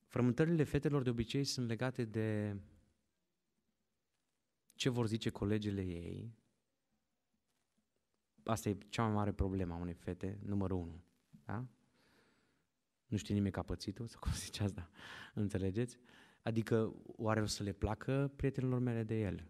Frământările 0.05 0.63
fetelor 0.63 1.01
de 1.01 1.09
obicei 1.09 1.43
sunt 1.43 1.67
legate 1.67 2.05
de 2.05 2.57
ce 4.73 4.89
vor 4.89 5.07
zice 5.07 5.29
colegele 5.29 5.81
ei. 5.81 6.35
Asta 8.43 8.69
e 8.69 8.77
cea 8.89 9.03
mai 9.03 9.13
mare 9.13 9.31
problemă 9.31 9.73
a 9.73 9.77
unei 9.77 9.93
fete, 9.93 10.39
numărul 10.45 10.77
unu. 10.77 11.03
Da? 11.45 11.65
Nu 13.05 13.17
știe 13.17 13.33
nimeni 13.33 13.53
că 13.53 13.59
a 13.59 13.63
pățit-o, 13.63 14.05
sau 14.05 14.19
cum 14.19 14.31
zice 14.45 14.63
asta, 14.63 14.89
înțelegeți? 15.33 15.99
Adică, 16.43 16.93
oare 17.05 17.41
o 17.41 17.45
să 17.45 17.63
le 17.63 17.71
placă 17.71 18.31
prietenilor 18.35 18.79
mele 18.79 19.03
de 19.03 19.19
el? 19.19 19.47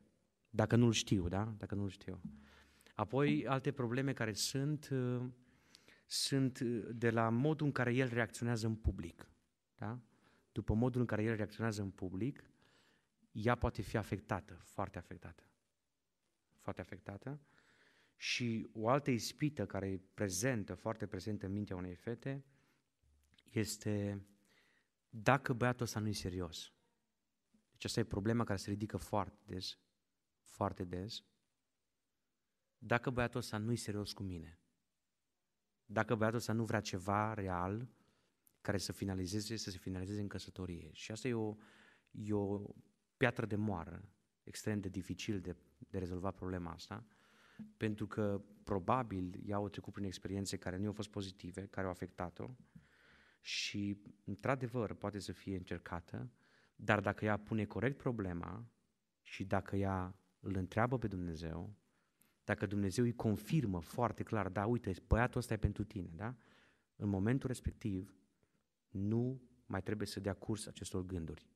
Dacă 0.50 0.76
nu-l 0.76 0.92
știu, 0.92 1.28
da? 1.28 1.54
Dacă 1.58 1.76
nu-l 1.76 1.90
știu. 1.90 2.22
Apoi, 2.96 3.48
alte 3.48 3.72
probleme 3.72 4.14
care 4.14 4.34
sunt, 4.34 4.90
uh, 4.92 5.26
sunt 6.06 6.60
uh, 6.60 6.88
de 6.92 7.10
la 7.10 7.30
modul 7.30 7.66
în 7.66 7.72
care 7.72 7.94
el 7.94 8.10
reacționează 8.10 8.68
în 8.68 8.76
public. 8.76 9.30
Da? 9.76 10.00
După 10.52 10.74
modul 10.74 11.02
în 11.02 11.08
care 11.08 11.24
el 11.24 11.36
reacționează 11.36 11.82
în 11.82 11.90
public, 11.90 12.52
ea 13.32 13.56
poate 13.56 13.82
fi 13.82 13.98
afectată, 13.98 14.54
foarte 14.54 14.98
afectată. 14.98 15.44
Foarte 16.60 16.82
afectată. 16.82 17.40
Și 18.16 18.70
o 18.74 18.90
altă 18.90 19.12
ispită 19.12 19.66
care 19.66 19.88
e 19.88 20.02
prezentă, 20.14 20.74
foarte 20.74 21.08
prezentă 21.08 21.46
în 21.46 21.52
mintea 21.52 21.76
unei 21.76 21.96
fete, 21.96 22.44
este 23.50 24.26
dacă 25.10 25.54
băiatul 25.54 25.86
ăsta 25.86 26.00
nu 26.00 26.08
e 26.08 26.12
serios. 26.12 26.74
Deci 27.84 27.92
asta 27.92 28.02
e 28.02 28.14
problema 28.14 28.44
care 28.44 28.60
se 28.60 28.70
ridică 28.70 28.98
foarte 28.98 29.40
des, 29.46 29.80
foarte 30.42 30.84
des. 30.84 31.24
Dacă 32.78 33.10
băiatul 33.10 33.40
ăsta 33.40 33.58
nu 33.58 33.72
e 33.72 33.76
serios 33.76 34.14
cu 34.14 34.24
mine, 34.24 34.60
dacă 35.86 36.16
băiatul 36.16 36.40
ăsta 36.40 36.54
nu 36.54 36.66
vrea 36.66 36.80
ceva 36.80 37.34
real 37.34 37.90
care 38.62 38.78
să 38.78 38.92
finalizeze, 38.92 39.56
să 39.56 39.70
se 39.70 39.78
finalizeze 39.78 40.22
în 40.22 40.28
căsătorie. 40.28 40.90
Și 40.94 41.12
asta 41.12 41.28
e 41.28 41.34
o, 41.34 41.56
e 42.12 42.34
o 42.34 42.62
piatră 43.18 43.46
de 43.46 43.56
moară, 43.56 44.10
extrem 44.44 44.80
de 44.80 44.90
dificil 44.90 45.40
de, 45.40 45.56
de 45.78 45.98
rezolvat 45.98 46.36
problema 46.36 46.72
asta, 46.72 47.06
pentru 47.78 48.08
că 48.08 48.44
probabil 48.64 49.42
ea 49.46 49.56
au 49.56 49.70
trecut 49.70 49.94
prin 49.94 50.06
experiențe 50.06 50.58
care 50.58 50.78
nu 50.78 50.86
au 50.86 50.94
fost 50.94 51.10
pozitive, 51.10 51.68
care 51.68 51.86
au 51.86 51.92
afectat-o 51.92 52.56
și, 53.42 54.02
într-adevăr, 54.24 54.94
poate 54.94 55.20
să 55.20 55.32
fie 55.32 55.56
încercată, 55.56 56.32
dar 56.84 57.00
dacă 57.00 57.26
ea 57.26 57.38
pune 57.38 57.66
corect 57.66 57.98
problema 57.98 58.66
și 59.22 59.44
dacă 59.44 59.76
ea 59.76 60.16
îl 60.40 60.56
întreabă 60.56 60.98
pe 60.98 61.08
Dumnezeu, 61.08 61.76
dacă 62.44 62.66
Dumnezeu 62.66 63.04
îi 63.04 63.16
confirmă 63.16 63.82
foarte 63.82 64.24
clar, 64.24 64.50
da, 64.50 64.66
uite, 64.66 64.94
băiatul 65.08 65.40
ăsta 65.40 65.54
e 65.54 65.58
pentru 65.58 65.84
tine, 65.84 66.10
da? 66.16 66.36
În 66.96 67.10
momentul 67.10 67.48
respectiv, 67.48 68.16
nu 68.90 69.42
mai 69.66 69.82
trebuie 69.82 70.08
să 70.08 70.20
dea 70.20 70.34
curs 70.34 70.66
acestor 70.66 71.06
gânduri. 71.06 71.48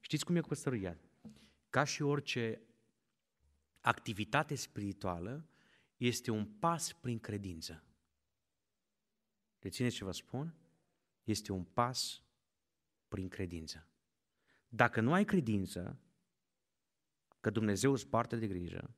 Știți 0.00 0.24
cum 0.24 0.36
e 0.36 0.40
cu 0.40 0.48
păstăria? 0.48 0.98
Ca 1.70 1.84
și 1.84 2.02
orice 2.02 2.60
activitate 3.80 4.54
spirituală, 4.54 5.48
este 5.96 6.30
un 6.30 6.44
pas 6.44 6.92
prin 6.92 7.18
credință. 7.18 7.84
Rețineți 9.58 9.94
ce 9.94 10.04
vă 10.04 10.12
spun? 10.12 10.54
Este 11.24 11.52
un 11.52 11.64
pas 11.64 12.22
prin 13.08 13.28
credință. 13.28 13.88
Dacă 14.68 15.00
nu 15.00 15.12
ai 15.12 15.24
credință 15.24 16.00
că 17.40 17.50
Dumnezeu 17.50 17.92
îți 17.92 18.08
parte 18.08 18.36
de 18.36 18.46
grijă, 18.46 18.94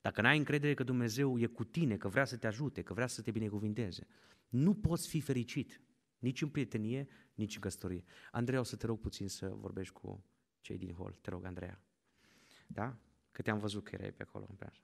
dacă 0.00 0.20
n-ai 0.20 0.38
încredere 0.38 0.74
că 0.74 0.82
Dumnezeu 0.82 1.38
e 1.38 1.46
cu 1.46 1.64
tine, 1.64 1.96
că 1.96 2.08
vrea 2.08 2.24
să 2.24 2.36
te 2.36 2.46
ajute, 2.46 2.82
că 2.82 2.92
vrea 2.92 3.06
să 3.06 3.22
te 3.22 3.30
binecuvinteze, 3.30 4.06
nu 4.48 4.74
poți 4.74 5.08
fi 5.08 5.20
fericit, 5.20 5.82
nici 6.18 6.42
în 6.42 6.48
prietenie, 6.48 7.08
nici 7.34 7.54
în 7.54 7.60
căsătorie. 7.60 8.04
Andreea, 8.30 8.60
o 8.60 8.64
să 8.64 8.76
te 8.76 8.86
rog 8.86 9.00
puțin 9.00 9.28
să 9.28 9.48
vorbești 9.48 9.92
cu 9.92 10.24
cei 10.60 10.78
din 10.78 10.92
hol. 10.92 11.18
Te 11.20 11.30
rog, 11.30 11.44
Andreea. 11.44 11.82
Da? 12.66 12.98
Că 13.30 13.42
te-am 13.42 13.58
văzut 13.58 13.84
că 13.84 13.90
erai 13.94 14.12
pe 14.12 14.22
acolo 14.22 14.46
în 14.48 14.54
preajă. 14.56 14.82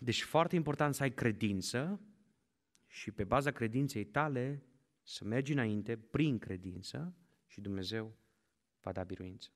Deci 0.00 0.22
foarte 0.22 0.56
important 0.56 0.94
să 0.94 1.02
ai 1.02 1.12
credință 1.12 2.00
și 2.86 3.10
pe 3.10 3.24
baza 3.24 3.50
credinței 3.50 4.04
tale 4.04 4.62
să 5.02 5.24
mergi 5.24 5.52
înainte 5.52 5.96
prin 5.96 6.38
credință 6.38 7.14
și 7.46 7.60
Dumnezeu 7.60 8.16
va 8.82 8.92
da 8.92 9.04
biruință. 9.04 9.48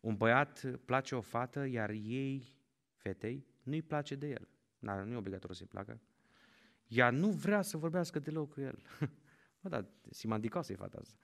Un 0.00 0.16
băiat 0.16 0.80
place 0.84 1.14
o 1.14 1.20
fată, 1.20 1.64
iar 1.64 1.90
ei, 1.90 2.56
fetei, 2.94 3.46
nu-i 3.62 3.82
place 3.82 4.14
de 4.14 4.28
el. 4.28 4.48
Nu 4.78 5.12
e 5.12 5.16
obligatoriu 5.16 5.54
să-i 5.54 5.66
placă. 5.66 6.00
Ea 6.88 7.10
nu 7.10 7.30
vrea 7.30 7.62
să 7.62 7.76
vorbească 7.76 8.18
deloc 8.18 8.52
cu 8.52 8.60
el. 8.60 8.82
Bă, 9.60 9.68
dar 9.68 9.86
simandicoasă 10.10 10.72
e 10.72 10.76
fata 10.76 10.98
asta. 11.00 11.16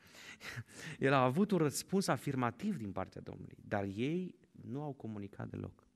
El 1.06 1.12
a 1.12 1.22
avut 1.22 1.50
un 1.50 1.58
răspuns 1.58 2.06
afirmativ 2.06 2.76
din 2.76 2.92
partea 2.92 3.20
Domnului, 3.20 3.58
dar 3.64 3.84
ei 3.84 4.38
nu 4.50 4.82
au 4.82 4.92
comunicat 4.92 5.48
deloc. 5.48 5.86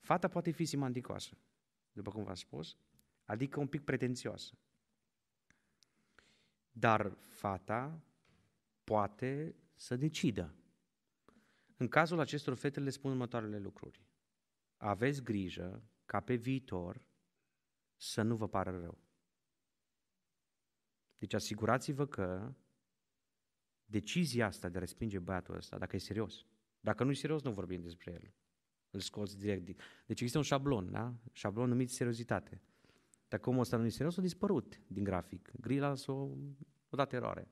Fata 0.00 0.28
poate 0.28 0.50
fi 0.50 0.64
simandicoasă, 0.64 1.36
după 1.92 2.10
cum 2.10 2.22
v-am 2.22 2.34
spus, 2.34 2.76
adică 3.24 3.60
un 3.60 3.66
pic 3.66 3.84
pretențioasă. 3.84 4.58
Dar 6.70 7.16
fata 7.18 8.00
poate 8.84 9.54
să 9.76 9.96
decidă. 9.96 10.54
În 11.76 11.88
cazul 11.88 12.20
acestor 12.20 12.54
fete 12.54 12.80
le 12.80 12.90
spun 12.90 13.10
următoarele 13.10 13.58
lucruri. 13.58 14.04
Aveți 14.76 15.22
grijă 15.22 15.82
ca 16.04 16.20
pe 16.20 16.34
viitor 16.34 17.06
să 17.96 18.22
nu 18.22 18.36
vă 18.36 18.48
pară 18.48 18.78
rău. 18.80 18.98
Deci 21.18 21.32
asigurați-vă 21.32 22.06
că 22.06 22.54
decizia 23.84 24.46
asta 24.46 24.68
de 24.68 24.76
a 24.76 24.80
respinge 24.80 25.18
băiatul 25.18 25.54
ăsta, 25.54 25.78
dacă 25.78 25.96
e 25.96 25.98
serios, 25.98 26.46
dacă 26.80 27.04
nu 27.04 27.10
e 27.10 27.14
serios, 27.14 27.42
nu 27.42 27.52
vorbim 27.52 27.82
despre 27.82 28.12
el. 28.12 28.34
Îl 28.90 29.00
scoți 29.00 29.38
direct. 29.38 29.66
Deci 30.06 30.20
există 30.20 30.38
un 30.38 30.44
șablon, 30.44 30.90
da? 30.90 31.14
Șablon 31.32 31.68
numit 31.68 31.90
seriozitate. 31.90 32.62
Dacă 33.28 33.48
omul 33.48 33.60
ăsta 33.60 33.76
nu 33.76 33.84
e 33.84 33.88
serios, 33.88 34.16
a 34.16 34.20
dispărut 34.20 34.80
din 34.86 35.04
grafic. 35.04 35.50
Grila 35.60 35.94
s-a 35.94 36.12
o 36.12 36.96
dat 36.96 37.12
eroare. 37.12 37.48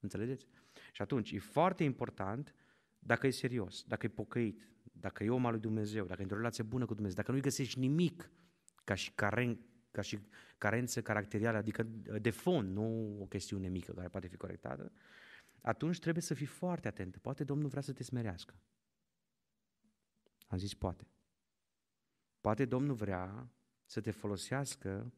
Înțelegeți? 0.00 0.46
Și 0.94 1.02
atunci, 1.02 1.32
e 1.32 1.38
foarte 1.38 1.84
important 1.84 2.54
dacă 2.98 3.26
e 3.26 3.30
serios, 3.30 3.82
dacă 3.82 4.06
e 4.06 4.08
pocăit, 4.08 4.68
dacă 4.82 5.24
e 5.24 5.30
om 5.30 5.46
al 5.46 5.52
lui 5.52 5.60
Dumnezeu, 5.60 6.06
dacă 6.06 6.20
e 6.20 6.22
într-o 6.22 6.38
relație 6.38 6.64
bună 6.64 6.86
cu 6.86 6.94
Dumnezeu, 6.94 7.16
dacă 7.16 7.32
nu-i 7.32 7.40
găsești 7.40 7.78
nimic 7.78 8.30
ca 8.84 8.94
și 8.94 9.12
caren, 9.12 9.60
ca 9.90 10.00
și 10.00 10.18
carență 10.58 11.02
caracterială, 11.02 11.56
adică 11.56 11.82
de 12.20 12.30
fond, 12.30 12.72
nu 12.72 13.18
o 13.20 13.26
chestiune 13.26 13.68
mică 13.68 13.92
care 13.92 14.08
poate 14.08 14.26
fi 14.26 14.36
corectată, 14.36 14.92
atunci 15.60 15.98
trebuie 15.98 16.22
să 16.22 16.34
fii 16.34 16.46
foarte 16.46 16.88
atent. 16.88 17.16
Poate 17.16 17.44
Domnul 17.44 17.68
vrea 17.68 17.82
să 17.82 17.92
te 17.92 18.02
smerească. 18.02 18.54
Am 20.46 20.58
zis 20.58 20.74
poate. 20.74 21.06
Poate 22.40 22.64
Domnul 22.64 22.94
vrea 22.94 23.52
să 23.84 24.00
te 24.00 24.10
folosească 24.10 25.12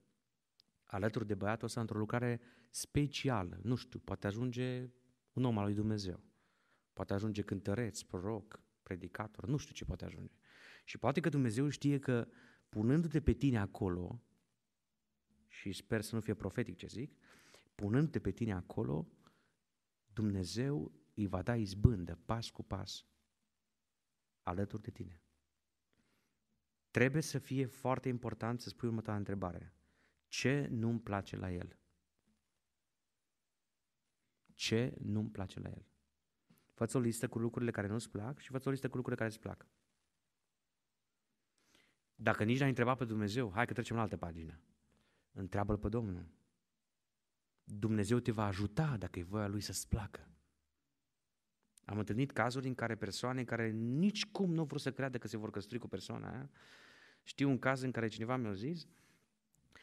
alături 0.84 1.26
de 1.26 1.34
băiatul 1.34 1.66
ăsta 1.66 1.80
într-o 1.80 1.98
lucrare 1.98 2.40
specială. 2.70 3.58
Nu 3.62 3.74
știu, 3.74 3.98
poate 3.98 4.26
ajunge 4.26 4.90
un 5.36 5.44
om 5.44 5.58
al 5.58 5.64
lui 5.64 5.74
Dumnezeu. 5.74 6.20
Poate 6.92 7.12
ajunge 7.12 7.42
cântăreț, 7.42 8.02
proroc, 8.02 8.60
predicator, 8.82 9.46
nu 9.46 9.56
știu 9.56 9.74
ce 9.74 9.84
poate 9.84 10.04
ajunge. 10.04 10.34
Și 10.84 10.98
poate 10.98 11.20
că 11.20 11.28
Dumnezeu 11.28 11.68
știe 11.68 11.98
că 11.98 12.28
punându-te 12.68 13.20
pe 13.20 13.32
tine 13.32 13.58
acolo, 13.58 14.22
și 15.48 15.72
sper 15.72 16.00
să 16.00 16.14
nu 16.14 16.20
fie 16.20 16.34
profetic 16.34 16.76
ce 16.76 16.86
zic, 16.86 17.16
punându-te 17.74 18.20
pe 18.20 18.30
tine 18.30 18.52
acolo, 18.52 19.08
Dumnezeu 20.12 20.92
îi 21.14 21.26
va 21.26 21.42
da 21.42 21.56
izbândă, 21.56 22.18
pas 22.24 22.50
cu 22.50 22.62
pas, 22.62 23.06
alături 24.42 24.82
de 24.82 24.90
tine. 24.90 25.20
Trebuie 26.90 27.22
să 27.22 27.38
fie 27.38 27.66
foarte 27.66 28.08
important 28.08 28.60
să 28.60 28.68
spui 28.68 28.88
următoarea 28.88 29.18
întrebare. 29.18 29.74
Ce 30.28 30.68
nu-mi 30.70 31.00
place 31.00 31.36
la 31.36 31.52
el? 31.52 31.78
Ce 34.56 34.94
nu-mi 35.02 35.30
place 35.30 35.60
la 35.60 35.68
el? 35.68 35.86
Fă-ți 36.72 36.96
o 36.96 36.98
listă 36.98 37.28
cu 37.28 37.38
lucrurile 37.38 37.70
care 37.70 37.86
nu-ți 37.86 38.10
plac 38.10 38.38
și 38.38 38.50
fă 38.50 38.62
o 38.64 38.70
listă 38.70 38.88
cu 38.88 38.96
lucrurile 38.96 39.22
care 39.22 39.34
îți 39.34 39.40
plac. 39.40 39.66
Dacă 42.14 42.44
nici 42.44 42.58
n-ai 42.58 42.68
întrebat 42.68 42.98
pe 42.98 43.04
Dumnezeu, 43.04 43.52
hai 43.52 43.66
că 43.66 43.72
trecem 43.72 43.96
la 43.96 44.02
altă 44.02 44.16
pagină. 44.16 44.60
Întreabă-L 45.32 45.78
pe 45.78 45.88
Domnul. 45.88 46.26
Dumnezeu 47.64 48.18
te 48.18 48.30
va 48.30 48.46
ajuta 48.46 48.96
dacă 48.96 49.18
e 49.18 49.22
voia 49.22 49.46
Lui 49.46 49.60
să-ți 49.60 49.88
placă. 49.88 50.28
Am 51.84 51.98
întâlnit 51.98 52.30
cazuri 52.30 52.66
în 52.66 52.74
care 52.74 52.96
persoane 52.96 53.44
care 53.44 53.70
nici 53.70 54.26
cum 54.26 54.54
nu 54.54 54.64
vor 54.64 54.78
să 54.78 54.92
creadă 54.92 55.18
că 55.18 55.28
se 55.28 55.36
vor 55.36 55.50
căsători 55.50 55.80
cu 55.80 55.88
persoana 55.88 56.30
aia. 56.30 56.50
Știu 57.22 57.48
un 57.48 57.58
caz 57.58 57.82
în 57.82 57.90
care 57.90 58.08
cineva 58.08 58.36
mi-a 58.36 58.52
zis, 58.52 58.86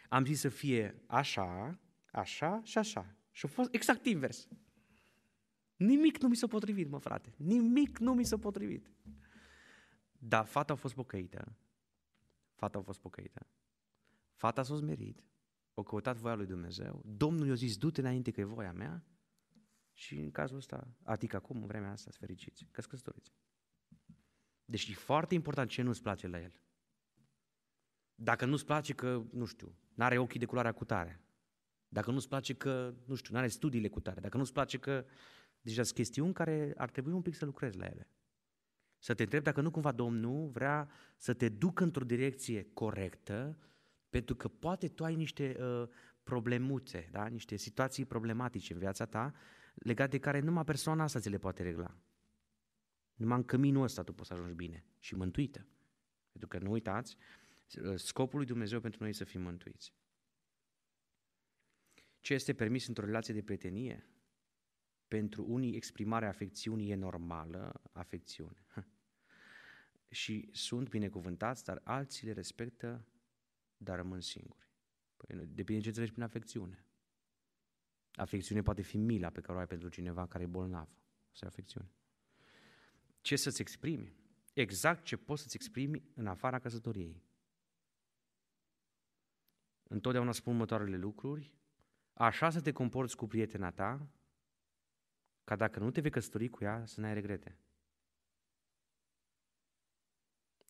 am 0.10 0.26
zis 0.26 0.40
să 0.40 0.50
fie 0.50 1.04
așa, 1.06 1.80
așa 2.12 2.62
și 2.64 2.78
așa. 2.78 3.16
Și 3.32 3.46
a 3.46 3.50
fost 3.50 3.74
exact 3.74 4.06
invers. 4.06 4.48
Nimic 5.76 6.18
nu 6.18 6.28
mi 6.28 6.36
s-a 6.36 6.48
potrivit, 6.48 6.90
mă 6.90 6.98
frate. 6.98 7.34
Nimic 7.38 7.98
nu 7.98 8.14
mi 8.14 8.26
s-a 8.26 8.38
potrivit. 8.38 8.92
Dar 10.12 10.46
fata 10.46 10.74
a 10.74 10.76
fost 10.76 10.94
pocăită. 10.94 11.56
Fata 12.54 12.78
a 12.78 12.82
fost 12.82 13.00
pocăită. 13.00 13.48
Fata 14.34 14.64
s-a 14.64 14.76
smerit. 14.76 15.24
O 15.74 15.84
căutat 15.84 16.18
voia 16.18 16.36
lui 16.36 16.46
Dumnezeu. 16.46 17.02
Domnul 17.06 17.48
i-a 17.48 17.54
zis, 17.54 17.78
du-te 17.78 18.00
înainte 18.00 18.32
că 18.32 18.40
e 18.40 18.44
voia 18.44 18.74
mea. 18.74 19.06
Și 19.94 20.20
în 20.20 20.32
cazul 20.32 20.58
ăsta, 20.58 20.88
adică 21.04 21.36
acum, 21.36 21.62
în 21.62 21.68
vremea 21.68 21.92
asta, 21.92 22.12
să 22.12 22.18
fericiți, 22.20 22.68
că 22.72 22.82
căsătoriți. 22.82 23.34
Deci 24.66 24.90
e 24.90 24.94
foarte 24.94 25.34
important 25.34 25.70
ce 25.70 25.82
nu-ți 25.82 26.02
place 26.02 26.28
la 26.28 26.42
el. 26.42 26.62
Dacă 28.16 28.46
nu-ți 28.46 28.66
place 28.66 28.94
că, 28.94 29.24
nu 29.32 29.46
știu, 29.46 29.76
n-are 29.94 30.18
ochii 30.18 30.40
de 30.40 30.46
culoarea 30.46 30.72
cu 30.72 30.86
tare, 30.86 31.22
dacă 31.88 32.12
nu-ți 32.12 32.28
place 32.28 32.54
că, 32.54 32.96
nu 33.06 33.16
știu, 33.16 33.34
n-are 33.34 33.48
studiile 33.48 33.88
cu 33.88 34.00
tare, 34.00 34.20
dacă 34.20 34.38
nu-ți 34.38 34.54
place 34.54 34.78
că... 34.78 35.06
Deja 35.64 35.84
sunt 35.84 35.96
chestiuni 35.96 36.34
care 36.34 36.74
ar 36.78 36.90
trebui 36.90 37.12
un 37.12 37.22
pic 37.22 37.36
să 37.36 37.46
lucrezi 37.46 37.78
la 37.78 37.86
ele. 37.86 38.08
Să 38.98 39.14
te 39.14 39.24
întrebi 39.24 39.44
dacă 39.44 39.62
nu 39.62 39.72
cumva 39.72 39.92
Domnul 39.92 40.50
vrea 40.50 40.90
să 41.18 41.34
te 41.34 41.50
ducă 41.50 41.84
într-o 41.84 42.04
direcție 42.04 42.68
corectă, 42.74 43.58
pentru 44.10 44.36
că 44.36 44.48
poate 44.48 44.88
tu 44.88 45.04
ai 45.04 45.16
niște 45.16 45.56
uh, 45.60 45.88
problemuțe, 46.24 47.10
da? 47.12 47.28
niște 47.28 47.56
situații 47.56 48.06
problematice 48.06 48.74
în 48.74 48.80
viața 48.80 49.06
ta, 49.06 49.34
legate 49.74 50.10
de 50.10 50.20
care 50.20 50.40
numai 50.40 50.64
persoana 50.64 51.04
asta 51.04 51.20
ți 51.20 51.30
le 51.30 51.38
poate 51.38 51.64
regla. 51.64 51.98
Numai 53.16 53.38
în 53.38 53.44
căminul 53.44 53.84
ăsta 53.84 54.04
tu 54.04 54.14
poți 54.14 54.28
să 54.28 54.34
ajungi 54.34 54.54
bine 54.54 54.86
și 55.00 55.16
mântuită. 55.16 55.68
Pentru 56.32 56.48
că 56.48 56.60
nu 56.60 56.72
uitați, 56.72 57.18
scopul 57.96 58.38
lui 58.38 58.48
Dumnezeu 58.48 58.80
pentru 58.80 59.00
noi 59.02 59.10
e 59.10 59.14
să 59.14 59.24
fim 59.24 59.42
mântuiți. 59.42 59.94
Ce 62.20 62.34
este 62.34 62.54
permis 62.54 62.88
într-o 62.88 63.06
relație 63.06 63.34
de 63.34 63.42
prietenie? 63.42 64.08
Pentru 65.14 65.46
unii 65.48 65.76
exprimarea 65.76 66.28
afecțiunii 66.28 66.90
e 66.90 66.96
normală, 66.96 67.82
afecțiune. 67.92 68.66
și 70.20 70.50
sunt 70.52 70.90
binecuvântați, 70.90 71.64
dar 71.64 71.82
alții 71.84 72.28
le 72.28 72.34
respectă, 72.34 73.08
dar 73.78 73.96
rămân 73.96 74.22
singuri. 74.22 74.70
Păi, 75.18 75.46
depinde 75.46 75.82
ce 75.82 75.88
înțelegi 75.88 76.12
prin 76.12 76.24
afecțiune. 76.24 76.86
Afecțiune 78.12 78.62
poate 78.62 78.82
fi 78.82 78.98
mila 78.98 79.30
pe 79.30 79.42
care 79.42 79.58
o 79.58 79.60
ai 79.60 79.68
pentru 79.68 79.90
cineva 79.90 80.28
care 80.28 80.44
e 80.44 80.48
bolnav. 80.48 80.90
Asta 81.32 81.46
e 81.46 81.48
afecțiune. 81.48 81.92
Ce 83.22 83.36
să-ți 83.36 83.62
exprimi? 83.62 84.16
Exact 84.54 85.04
ce 85.04 85.18
poți 85.18 85.42
să-ți 85.42 85.56
exprimi 85.56 86.04
în 86.14 86.28
afara 86.28 86.60
căsătoriei. 86.60 87.24
Întotdeauna 89.84 90.32
spun 90.32 90.54
următoarele 90.54 90.98
lucruri. 90.98 91.54
Așa 92.14 92.50
să 92.50 92.62
te 92.62 92.72
comporți 92.72 93.16
cu 93.16 93.28
prietena 93.28 93.72
ta, 93.72 94.08
ca 95.44 95.56
dacă 95.56 95.80
nu 95.80 95.92
te 95.92 96.02
vei 96.02 96.12
căsători 96.12 96.50
cu 96.50 96.64
ea, 96.64 96.86
să 96.86 97.02
n-ai 97.02 97.14
regrete. 97.14 97.58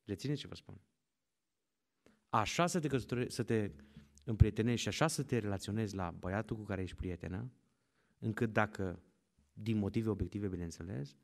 Reține 0.06 0.34
ce 0.34 0.48
vă 0.48 0.56
spun. 0.56 0.82
Așa 2.30 2.68
să 2.68 2.80
te, 2.80 2.88
căsători, 2.88 3.32
să 3.32 3.44
te 3.44 3.72
împrietenești 4.24 4.82
și 4.82 4.88
așa 4.88 5.08
să 5.08 5.24
te 5.24 5.38
relaționezi 5.38 5.96
la 5.96 6.12
băiatul 6.12 6.56
cu 6.56 6.64
care 6.64 6.82
ești 6.82 6.96
prietenă, 6.96 7.52
încât 8.20 8.54
dacă, 8.54 9.04
din 9.54 9.78
motive 9.78 10.10
obiective, 10.10 10.48
bineînțeles, 10.48 11.18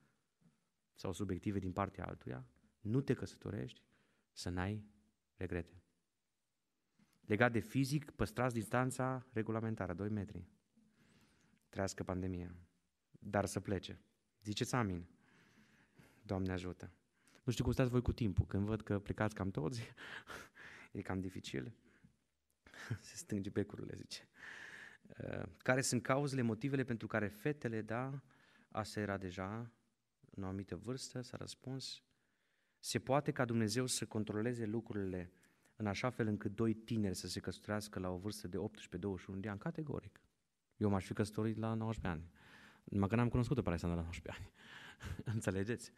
sau 0.94 1.14
subiective 1.14 1.60
din 1.60 1.72
partea 1.72 2.06
altuia, 2.06 2.48
nu 2.80 3.02
te 3.02 3.14
căsătorești, 3.14 3.84
să 4.32 4.50
n-ai 4.50 4.86
regrete. 5.36 5.84
Legat 7.22 7.52
de 7.52 7.60
fizic, 7.60 8.12
păstrați 8.12 8.54
distanța 8.54 9.28
regulamentară, 9.32 9.94
2 9.94 10.10
metri. 10.10 10.48
Trească 11.70 12.04
pandemia. 12.04 12.56
Dar 13.19 13.45
să 13.45 13.60
plece. 13.60 13.99
Ziceți 14.43 14.75
amin. 14.75 15.08
Doamne 16.21 16.51
ajută. 16.51 16.91
Nu 17.43 17.51
știu 17.51 17.63
cum 17.63 17.73
stați 17.73 17.89
voi 17.89 18.01
cu 18.01 18.13
timpul. 18.13 18.45
Când 18.45 18.65
văd 18.65 18.82
că 18.82 18.99
plecați 18.99 19.36
cam 19.36 19.51
toți, 19.51 19.82
e 20.91 21.01
cam 21.01 21.19
dificil. 21.19 21.75
Se 23.01 23.15
stânge 23.15 23.49
becurile, 23.49 23.93
zice. 23.95 24.27
Uh, 25.23 25.43
care 25.58 25.82
sunt 25.82 26.01
cauzele, 26.01 26.41
motivele 26.41 26.84
pentru 26.84 27.08
care 27.08 27.27
fetele, 27.27 27.82
da, 27.82 28.21
asta 28.71 28.99
era 28.99 29.17
deja 29.17 29.71
în 30.36 30.43
o 30.43 30.45
anumită 30.45 30.75
vârstă, 30.75 31.21
s-a 31.21 31.38
răspuns. 31.38 32.01
Se 32.79 32.99
poate 32.99 33.32
ca 33.32 33.45
Dumnezeu 33.45 33.86
să 33.86 34.05
controleze 34.05 34.65
lucrurile 34.65 35.32
în 35.75 35.88
așa 35.88 36.10
fel 36.10 36.27
încât 36.27 36.55
doi 36.55 36.73
tineri 36.73 37.15
să 37.15 37.27
se 37.27 37.39
căsătorească 37.39 37.99
la 37.99 38.10
o 38.10 38.17
vârstă 38.17 38.47
de 38.47 38.58
18-21 38.58 39.39
de 39.39 39.49
ani, 39.49 39.60
categoric. 39.60 40.21
Eu 40.77 40.89
m-aș 40.89 41.05
fi 41.05 41.13
căsătorit 41.13 41.58
la 41.58 41.73
19 41.73 42.08
ani. 42.08 42.32
Numai 42.89 43.08
că 43.08 43.15
n-am 43.15 43.30
cunoscut-o 43.30 43.62
pe 43.62 43.67
Alexandra 43.67 43.97
la 43.99 44.04
19 44.04 44.43
ani. 44.43 44.54
Înțelegeți? 45.36 45.91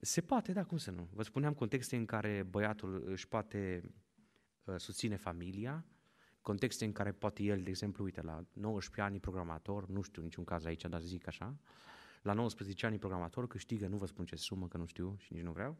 Se 0.00 0.20
poate, 0.20 0.52
da, 0.52 0.64
cum 0.64 0.76
să 0.76 0.90
nu? 0.90 1.08
Vă 1.12 1.22
spuneam 1.22 1.54
contexte 1.54 1.96
în 1.96 2.04
care 2.04 2.46
băiatul 2.50 3.02
își 3.06 3.28
poate 3.28 3.90
uh, 4.64 4.74
susține 4.76 5.16
familia, 5.16 5.86
contexte 6.40 6.84
în 6.84 6.92
care 6.92 7.12
poate 7.12 7.42
el, 7.42 7.62
de 7.62 7.70
exemplu, 7.70 8.04
uite, 8.04 8.22
la 8.22 8.44
19 8.52 9.00
ani 9.00 9.20
programator, 9.20 9.88
nu 9.88 10.02
știu 10.02 10.22
niciun 10.22 10.44
caz 10.44 10.64
aici, 10.64 10.84
dar 10.84 11.00
zic 11.00 11.26
așa, 11.26 11.56
la 12.22 12.32
19 12.32 12.86
ani 12.86 12.98
programator 12.98 13.46
câștigă, 13.46 13.86
nu 13.86 13.96
vă 13.96 14.06
spun 14.06 14.24
ce 14.24 14.36
sumă, 14.36 14.68
că 14.68 14.76
nu 14.76 14.86
știu 14.86 15.16
și 15.18 15.32
nici 15.32 15.42
nu 15.42 15.52
vreau, 15.52 15.78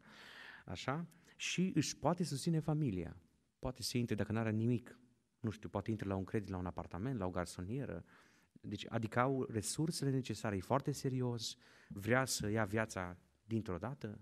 așa, 0.65 1.07
și 1.35 1.71
își 1.75 1.97
poate 1.97 2.23
susține 2.23 2.59
familia. 2.59 3.17
Poate 3.59 3.83
să 3.83 3.97
intre 3.97 4.15
dacă 4.15 4.31
nu 4.31 4.39
are 4.39 4.51
nimic, 4.51 4.99
nu 5.39 5.49
știu, 5.49 5.69
poate 5.69 5.91
intre 5.91 6.07
la 6.07 6.15
un 6.15 6.23
credit, 6.23 6.49
la 6.49 6.57
un 6.57 6.65
apartament, 6.65 7.19
la 7.19 7.25
o 7.25 7.29
garsonieră, 7.29 8.03
deci, 8.65 8.85
adică 8.89 9.19
au 9.19 9.45
resursele 9.49 10.09
necesare, 10.09 10.55
e 10.55 10.59
foarte 10.59 10.91
serios, 10.91 11.55
vrea 11.87 12.25
să 12.25 12.49
ia 12.49 12.65
viața 12.65 13.17
dintr-o 13.43 13.77
dată, 13.77 14.21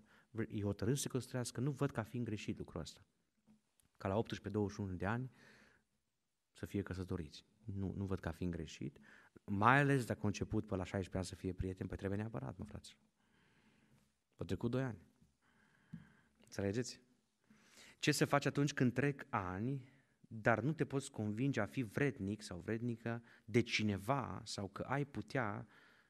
e 0.49 0.61
hotărât 0.61 0.95
să 0.95 1.01
se 1.01 1.09
căsătorească, 1.09 1.61
nu 1.61 1.71
văd 1.71 1.91
ca 1.91 2.03
fiind 2.03 2.25
greșit 2.25 2.57
lucrul 2.57 2.81
ăsta. 2.81 3.05
Ca 3.97 4.07
la 4.07 4.21
18-21 4.93 4.95
de 4.95 5.05
ani 5.05 5.31
să 6.51 6.65
fie 6.65 6.81
căsătoriți. 6.81 7.45
Nu, 7.63 7.93
nu 7.97 8.05
văd 8.05 8.19
ca 8.19 8.31
fiind 8.31 8.53
greșit, 8.53 8.99
mai 9.45 9.79
ales 9.79 10.05
dacă 10.05 10.19
a 10.23 10.27
început 10.27 10.67
pe 10.67 10.75
la 10.75 10.83
16 10.83 11.17
ani 11.17 11.25
să 11.25 11.35
fie 11.35 11.53
prieten, 11.53 11.87
păi 11.87 11.97
trebuie 11.97 12.19
neapărat, 12.19 12.57
mă 12.57 12.65
frați. 12.65 12.97
Vă 14.35 14.43
trecut 14.43 14.71
2 14.71 14.83
ani. 14.83 15.01
Înțelegeți? 16.43 17.01
Ce 17.99 18.11
se 18.11 18.25
face 18.25 18.47
atunci 18.47 18.73
când 18.73 18.93
trec 18.93 19.25
ani, 19.29 19.90
dar 20.33 20.61
nu 20.61 20.73
te 20.73 20.85
poți 20.85 21.11
convinge 21.11 21.59
a 21.59 21.65
fi 21.65 21.81
vrednic 21.81 22.41
sau 22.41 22.59
vrednică 22.59 23.23
de 23.45 23.61
cineva 23.61 24.41
sau 24.45 24.67
că 24.67 24.81
ai 24.81 25.05
putea 25.05 25.67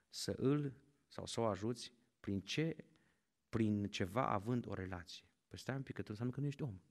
să 0.09 0.33
îl 0.37 0.73
sau 1.07 1.25
să 1.25 1.39
o 1.39 1.45
ajuți 1.45 1.93
prin, 2.19 2.41
ce, 2.41 2.75
prin 3.49 3.87
ceva 3.87 4.27
având 4.27 4.67
o 4.67 4.73
relație. 4.73 5.25
Păi 5.47 5.59
stai 5.59 5.75
un 5.75 5.83
pic, 5.83 5.95
că 5.95 6.01
tu 6.01 6.07
înseamnă 6.09 6.33
că 6.33 6.39
nu 6.39 6.47
ești 6.47 6.61
om. 6.61 6.81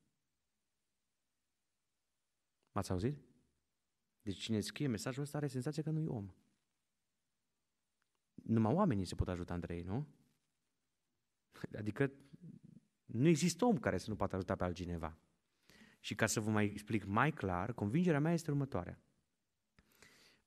M-ați 2.72 2.90
auzit? 2.90 3.18
Deci 4.22 4.38
cine 4.38 4.60
scrie 4.60 4.86
mesajul 4.86 5.22
ăsta 5.22 5.36
are 5.36 5.46
senzația 5.46 5.82
că 5.82 5.90
nu 5.90 6.00
e 6.00 6.06
om. 6.06 6.34
Numai 8.34 8.72
oamenii 8.72 9.04
se 9.04 9.14
pot 9.14 9.28
ajuta 9.28 9.54
între 9.54 9.74
ei, 9.74 9.82
nu? 9.82 10.06
Adică 11.76 12.12
nu 13.04 13.28
există 13.28 13.64
om 13.64 13.78
care 13.78 13.98
să 13.98 14.10
nu 14.10 14.16
poată 14.16 14.34
ajuta 14.36 14.56
pe 14.56 14.64
altcineva. 14.64 15.18
Și 16.00 16.14
ca 16.14 16.26
să 16.26 16.40
vă 16.40 16.50
mai 16.50 16.64
explic 16.64 17.04
mai 17.04 17.32
clar, 17.32 17.72
convingerea 17.72 18.20
mea 18.20 18.32
este 18.32 18.50
următoarea. 18.50 19.00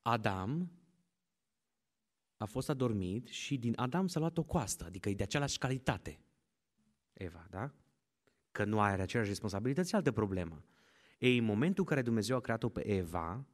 Adam 0.02 0.70
a 2.36 2.44
fost 2.44 2.68
adormit 2.68 3.26
și 3.26 3.58
din 3.58 3.72
Adam 3.76 4.06
s-a 4.06 4.18
luat 4.18 4.38
o 4.38 4.42
coastă, 4.42 4.84
adică 4.84 5.08
e 5.08 5.14
de 5.14 5.22
aceeași 5.22 5.58
calitate. 5.58 6.20
Eva, 7.12 7.46
da? 7.50 7.74
Că 8.52 8.64
nu 8.64 8.80
are 8.80 9.02
aceleași 9.02 9.30
responsabilități, 9.30 9.94
altă 9.94 10.12
problemă. 10.12 10.64
Ei, 11.18 11.38
în 11.38 11.44
momentul 11.44 11.82
în 11.82 11.88
care 11.88 12.02
Dumnezeu 12.02 12.36
a 12.36 12.40
creat-o 12.40 12.68
pe 12.68 12.86
Eva, 12.86 13.46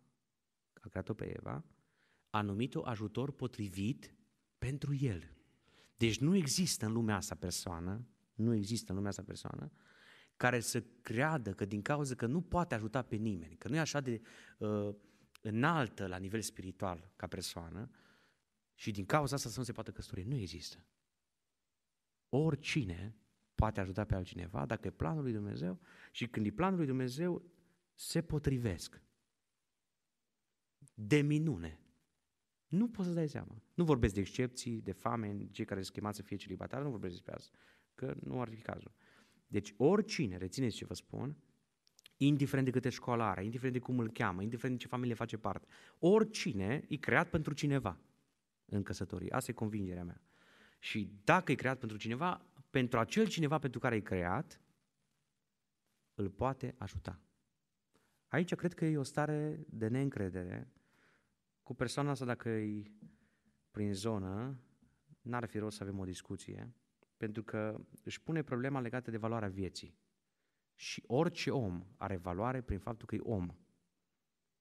a 0.73 0.89
creat-o 0.89 1.15
pe 1.15 1.37
Eva, 1.37 1.65
a 2.31 2.43
numit-o 2.43 2.83
ajutor 2.85 3.31
potrivit 3.31 4.15
pentru 4.59 4.95
el. 4.95 5.37
Deci 5.97 6.19
nu 6.19 6.35
există 6.35 6.87
în 6.87 6.93
lumea 6.93 7.17
asta 7.17 7.35
persoană 7.35 8.07
nu 8.41 8.55
există 8.55 8.91
în 8.91 8.95
lumea 8.95 9.11
asta 9.11 9.23
persoană, 9.23 9.71
care 10.41 10.61
să 10.61 10.83
creadă 11.03 11.53
că 11.53 11.65
din 11.65 11.83
cauza 11.83 12.15
că 12.15 12.27
nu 12.27 12.41
poate 12.41 12.75
ajuta 12.75 13.03
pe 13.03 13.17
nimeni, 13.17 13.57
că 13.57 13.69
nu 13.69 13.75
e 13.75 13.79
așa 13.79 14.01
de 14.01 14.21
uh, 14.59 14.95
înaltă 15.41 16.07
la 16.07 16.17
nivel 16.17 16.41
spiritual 16.41 17.13
ca 17.17 17.27
persoană 17.27 17.91
și 18.75 18.91
din 18.91 19.05
cauza 19.05 19.35
asta 19.35 19.49
să 19.49 19.59
nu 19.59 19.65
se 19.65 19.73
poată 19.73 19.91
căsători. 19.91 20.27
Nu 20.27 20.37
există. 20.37 20.87
Oricine 22.29 23.17
poate 23.55 23.81
ajuta 23.81 24.05
pe 24.05 24.15
altcineva, 24.15 24.67
dacă 24.67 24.87
e 24.87 24.91
planul 24.91 25.23
lui 25.23 25.33
Dumnezeu 25.33 25.81
și 26.11 26.29
când 26.29 26.47
e 26.47 26.51
planul 26.51 26.79
lui 26.79 26.87
Dumnezeu, 26.87 27.43
se 27.95 28.23
potrivesc. 28.23 29.03
De 30.95 31.21
minune. 31.21 31.81
Nu 32.67 32.89
poți 32.89 33.09
să 33.09 33.15
dai 33.15 33.29
seama. 33.29 33.63
Nu 33.75 33.85
vorbesc 33.85 34.15
de 34.15 34.21
excepții, 34.21 34.81
de 34.81 34.93
fame, 34.93 35.49
cei 35.51 35.65
care 35.65 35.83
sunt 35.83 35.95
chemați 35.95 36.17
să 36.17 36.23
fie 36.23 36.37
celibatari, 36.37 36.85
nu 36.85 36.91
vorbesc 36.91 37.13
despre 37.13 37.35
asta, 37.35 37.57
că 37.95 38.15
nu 38.21 38.41
ar 38.41 38.49
fi 38.49 38.61
cazul. 38.61 38.93
Deci 39.51 39.75
oricine, 39.77 40.37
rețineți 40.37 40.77
ce 40.77 40.85
vă 40.85 40.95
spun, 40.95 41.37
indiferent 42.17 42.67
de 42.67 42.73
câte 42.73 42.89
școală 42.89 43.23
are, 43.23 43.45
indiferent 43.45 43.75
de 43.75 43.83
cum 43.83 43.99
îl 43.99 44.11
cheamă, 44.11 44.43
indiferent 44.43 44.77
de 44.77 44.83
ce 44.83 44.89
familie 44.89 45.15
face 45.15 45.37
parte, 45.37 45.67
oricine 45.99 46.85
e 46.89 46.97
creat 46.97 47.31
pentru 47.31 47.53
cineva 47.53 47.99
în 48.65 48.83
căsătorie. 48.83 49.33
Asta 49.33 49.51
e 49.51 49.55
convingerea 49.55 50.05
mea. 50.05 50.21
Și 50.79 51.13
dacă 51.25 51.53
e 51.53 51.55
creat 51.55 51.79
pentru 51.79 51.97
cineva, 51.97 52.47
pentru 52.71 52.99
acel 52.99 53.27
cineva 53.27 53.59
pentru 53.59 53.81
care 53.81 53.97
e 53.97 54.01
creat, 54.01 54.61
îl 56.15 56.31
poate 56.31 56.75
ajuta. 56.79 57.21
Aici 58.29 58.55
cred 58.55 58.75
că 58.75 58.85
e 58.85 58.97
o 58.97 59.03
stare 59.03 59.65
de 59.69 59.89
neîncredere. 59.89 60.73
Cu 61.63 61.75
persoana 61.75 62.11
asta, 62.11 62.25
dacă 62.25 62.49
e 62.49 62.93
prin 63.71 63.95
zonă, 63.95 64.61
n-ar 65.21 65.47
fi 65.47 65.59
rost 65.59 65.77
să 65.77 65.83
avem 65.83 65.99
o 65.99 66.05
discuție, 66.05 66.75
pentru 67.21 67.43
că 67.43 67.81
își 68.05 68.23
pune 68.23 68.43
problema 68.43 68.81
legată 68.81 69.11
de 69.11 69.17
valoarea 69.17 69.49
vieții. 69.49 69.99
Și 70.75 71.05
orice 71.07 71.51
om 71.51 71.87
are 71.97 72.17
valoare 72.17 72.61
prin 72.61 72.79
faptul 72.79 73.07
că 73.07 73.15
e 73.15 73.21
om. 73.23 73.49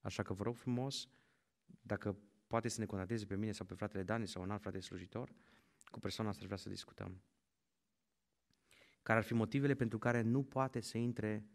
Așa 0.02 0.24
că 0.24 0.34
vă 0.34 0.43
rog 0.43 0.56
frumos, 0.56 1.08
dacă 1.65 2.17
poate 2.48 2.67
să 2.67 2.80
ne 2.80 2.86
contacteze 2.86 3.26
pe 3.26 3.36
mine 3.36 3.52
sau 3.52 3.65
pe 3.65 3.74
fratele 3.74 4.04
Dani 4.04 4.28
sau 4.28 4.41
un 4.41 4.52
alt 4.52 4.62
frate 4.62 4.80
slujitor, 4.80 5.34
cu 5.86 6.00
persoana 6.00 6.30
asta 6.30 6.45
vrea 6.45 6.58
să 6.58 6.69
discutăm. 6.69 7.22
Care 9.02 9.19
ar 9.19 9.26
fi 9.26 9.34
motivele 9.34 9.76
pentru 9.76 9.98
care 9.98 10.22
nu 10.22 10.43
poate 10.43 10.80
să 10.80 10.98
intre 10.98 11.45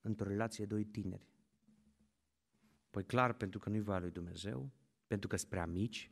într-o 0.00 0.28
relație 0.28 0.66
doi 0.66 0.84
tineri? 0.84 1.28
Păi 2.90 3.04
clar, 3.04 3.32
pentru 3.32 3.58
că 3.58 3.68
nu-i 3.68 3.80
voia 3.80 3.98
lui 3.98 4.10
Dumnezeu, 4.10 4.70
pentru 5.06 5.28
că 5.28 5.36
sunt 5.36 5.50
prea 5.50 5.66
mici, 5.66 6.10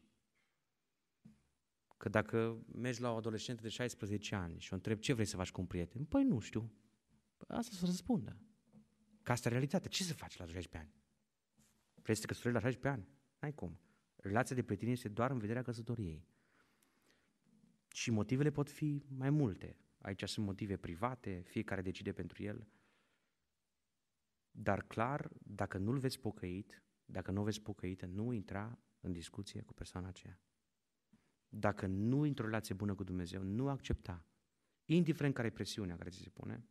că 1.99 2.09
dacă 2.09 2.65
mergi 2.75 3.01
la 3.01 3.13
o 3.13 3.17
adolescentă 3.17 3.63
de 3.63 3.69
16 3.69 4.35
ani 4.35 4.59
și 4.59 4.73
o 4.73 4.77
întrebi 4.77 5.01
ce 5.01 5.13
vrei 5.13 5.27
să 5.27 5.37
faci 5.37 5.51
cu 5.51 5.61
un 5.61 5.67
prieten, 5.67 6.05
păi 6.05 6.25
nu 6.25 6.39
știu. 6.39 6.73
Păi 7.37 7.57
asta 7.57 7.77
să 7.77 7.85
răspundă. 7.85 8.37
Că 9.23 9.33
asta 9.33 9.49
e 9.49 9.53
realitatea. 9.53 9.91
Ce 9.91 10.03
să 10.03 10.15
faci 10.15 10.37
la 10.37 10.45
16 10.45 10.79
ani? 10.79 10.95
Vrei 12.03 12.15
să 12.15 12.21
te 12.21 12.27
căsătorești 12.27 12.63
la 12.65 12.71
16 12.71 13.01
ani? 13.01 13.09
N-ai 13.41 13.53
cum. 13.53 13.81
Relația 14.17 14.57
de 14.57 14.63
prietenie 14.63 14.93
este 14.93 15.09
doar 15.09 15.31
în 15.31 15.39
vederea 15.39 15.63
căsătoriei. 15.63 16.27
Și 17.93 18.11
motivele 18.11 18.51
pot 18.51 18.71
fi 18.71 19.05
mai 19.09 19.31
multe. 19.31 19.77
Aici 19.99 20.29
sunt 20.29 20.47
motive 20.47 20.77
private, 20.77 21.43
fiecare 21.47 21.83
decide 21.83 22.13
pentru 22.13 22.43
el. 22.43 22.69
Dar 24.51 24.83
clar, 24.83 25.31
dacă 25.39 25.79
nu-l 25.79 25.99
veți 25.99 26.21
pocăit, 26.21 26.83
dacă 27.05 27.31
nu 27.31 27.41
o 27.41 27.45
veți 27.45 27.61
pocăită, 27.61 28.07
nu 28.07 28.33
intra 28.33 28.79
în 29.01 29.13
discuție 29.13 29.63
cu 29.63 29.73
persoana 29.73 30.09
aceea. 30.09 30.41
Dacă 31.49 31.87
nu 31.87 32.21
într-o 32.21 32.45
relație 32.45 32.75
bună 32.75 32.95
cu 32.95 33.05
Dumnezeu, 33.05 33.43
nu 33.43 33.69
accepta, 33.69 34.25
indiferent 34.85 35.35
care 35.35 35.47
e 35.47 35.51
presiunea 35.51 35.97
care 35.97 36.11
ți 36.11 36.19
se 36.19 36.29
pune, 36.29 36.65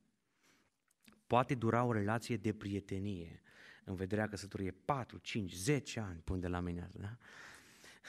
poate 1.27 1.55
dura 1.55 1.83
o 1.83 1.91
relație 1.91 2.37
de 2.37 2.53
prietenie 2.53 3.41
în 3.83 3.95
vederea 3.95 4.27
căsătoriei 4.27 4.71
4, 4.71 5.17
5, 5.17 5.53
10 5.53 5.99
ani 5.99 6.19
până 6.19 6.39
de 6.39 6.47
la 6.47 6.59
mine. 6.59 6.89
Da? 6.93 7.17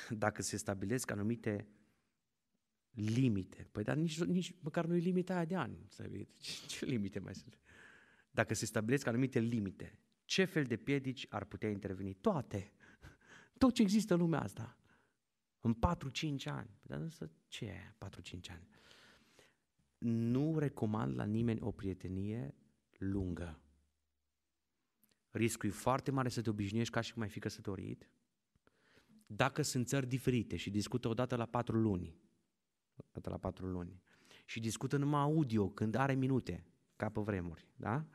Dacă 0.08 0.42
se 0.42 0.56
stabilesc 0.56 1.10
anumite 1.10 1.68
limite. 2.90 3.68
Păi 3.72 3.84
dar 3.84 3.96
nici, 3.96 4.22
nici 4.22 4.54
măcar 4.60 4.84
nu 4.84 4.94
e 4.94 4.98
limita 4.98 5.34
aia 5.34 5.44
de 5.44 5.56
ani. 5.56 5.88
Ce, 6.40 6.52
ce 6.66 6.84
limite 6.84 7.18
mai 7.18 7.34
sunt? 7.34 7.58
Dacă 8.30 8.54
se 8.54 8.66
stabilesc 8.66 9.06
anumite 9.06 9.38
limite, 9.38 9.98
ce 10.24 10.44
fel 10.44 10.64
de 10.64 10.76
piedici 10.76 11.26
ar 11.28 11.44
putea 11.44 11.70
interveni? 11.70 12.14
Toate. 12.14 12.72
Tot 13.58 13.74
ce 13.74 13.82
există 13.82 14.14
în 14.14 14.20
lumea 14.20 14.40
asta. 14.40 14.77
În 15.60 15.74
4-5 15.74 15.78
ani. 16.44 16.68
Păi, 16.78 16.86
dar 16.86 17.00
însă 17.00 17.30
ce 17.48 17.64
e 17.64 17.94
4-5 18.06 18.50
ani? 18.50 18.68
Nu 19.98 20.58
recomand 20.58 21.16
la 21.16 21.24
nimeni 21.24 21.60
o 21.60 21.70
prietenie 21.70 22.54
lungă. 22.98 23.60
Riscul 25.30 25.68
e 25.68 25.72
foarte 25.72 26.10
mare 26.10 26.28
să 26.28 26.42
te 26.42 26.50
obișnuiești 26.50 26.92
ca 26.92 27.00
și 27.00 27.12
cum 27.12 27.22
ai 27.22 27.28
fi 27.28 27.38
căsătorit. 27.38 28.10
Dacă 29.26 29.62
sunt 29.62 29.86
țări 29.86 30.06
diferite 30.06 30.56
și 30.56 30.70
discută 30.70 31.08
odată 31.08 31.36
la 31.36 31.46
patru 31.46 31.78
luni, 31.78 32.16
odată 32.96 33.30
la 33.30 33.36
patru 33.36 33.66
luni, 33.66 34.02
și 34.46 34.60
discută 34.60 34.96
numai 34.96 35.20
audio 35.20 35.68
când 35.68 35.94
are 35.94 36.14
minute, 36.14 36.66
ca 36.96 37.08
pe 37.08 37.20
vremuri, 37.20 37.68
da? 37.76 38.06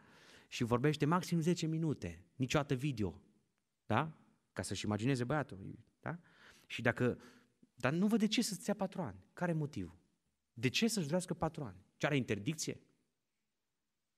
Și 0.48 0.64
vorbește 0.64 1.06
maxim 1.06 1.40
10 1.40 1.68
minute, 1.68 2.26
niciodată 2.36 2.76
video, 2.76 3.22
da? 3.86 4.18
Ca 4.54 4.62
să-și 4.62 4.86
imagineze 4.86 5.24
băiatul, 5.24 5.80
da? 6.00 6.20
Și 6.68 6.82
dacă, 6.82 7.20
dar 7.76 7.94
nu 7.94 8.08
văd 8.08 8.20
de 8.20 8.28
ce 8.28 8.42
să-ți 8.42 8.70
ia 8.70 8.76
patru 8.76 9.02
ani. 9.02 9.26
Care 9.34 9.52
e 9.52 9.56
motivul? 9.56 9.98
De 10.54 10.68
ce 10.68 10.88
să-și 10.88 11.06
durească 11.06 11.34
patru 11.34 11.64
ani? 11.64 11.78
Ce 11.98 12.06
are 12.06 12.16
interdicție? 12.16 12.82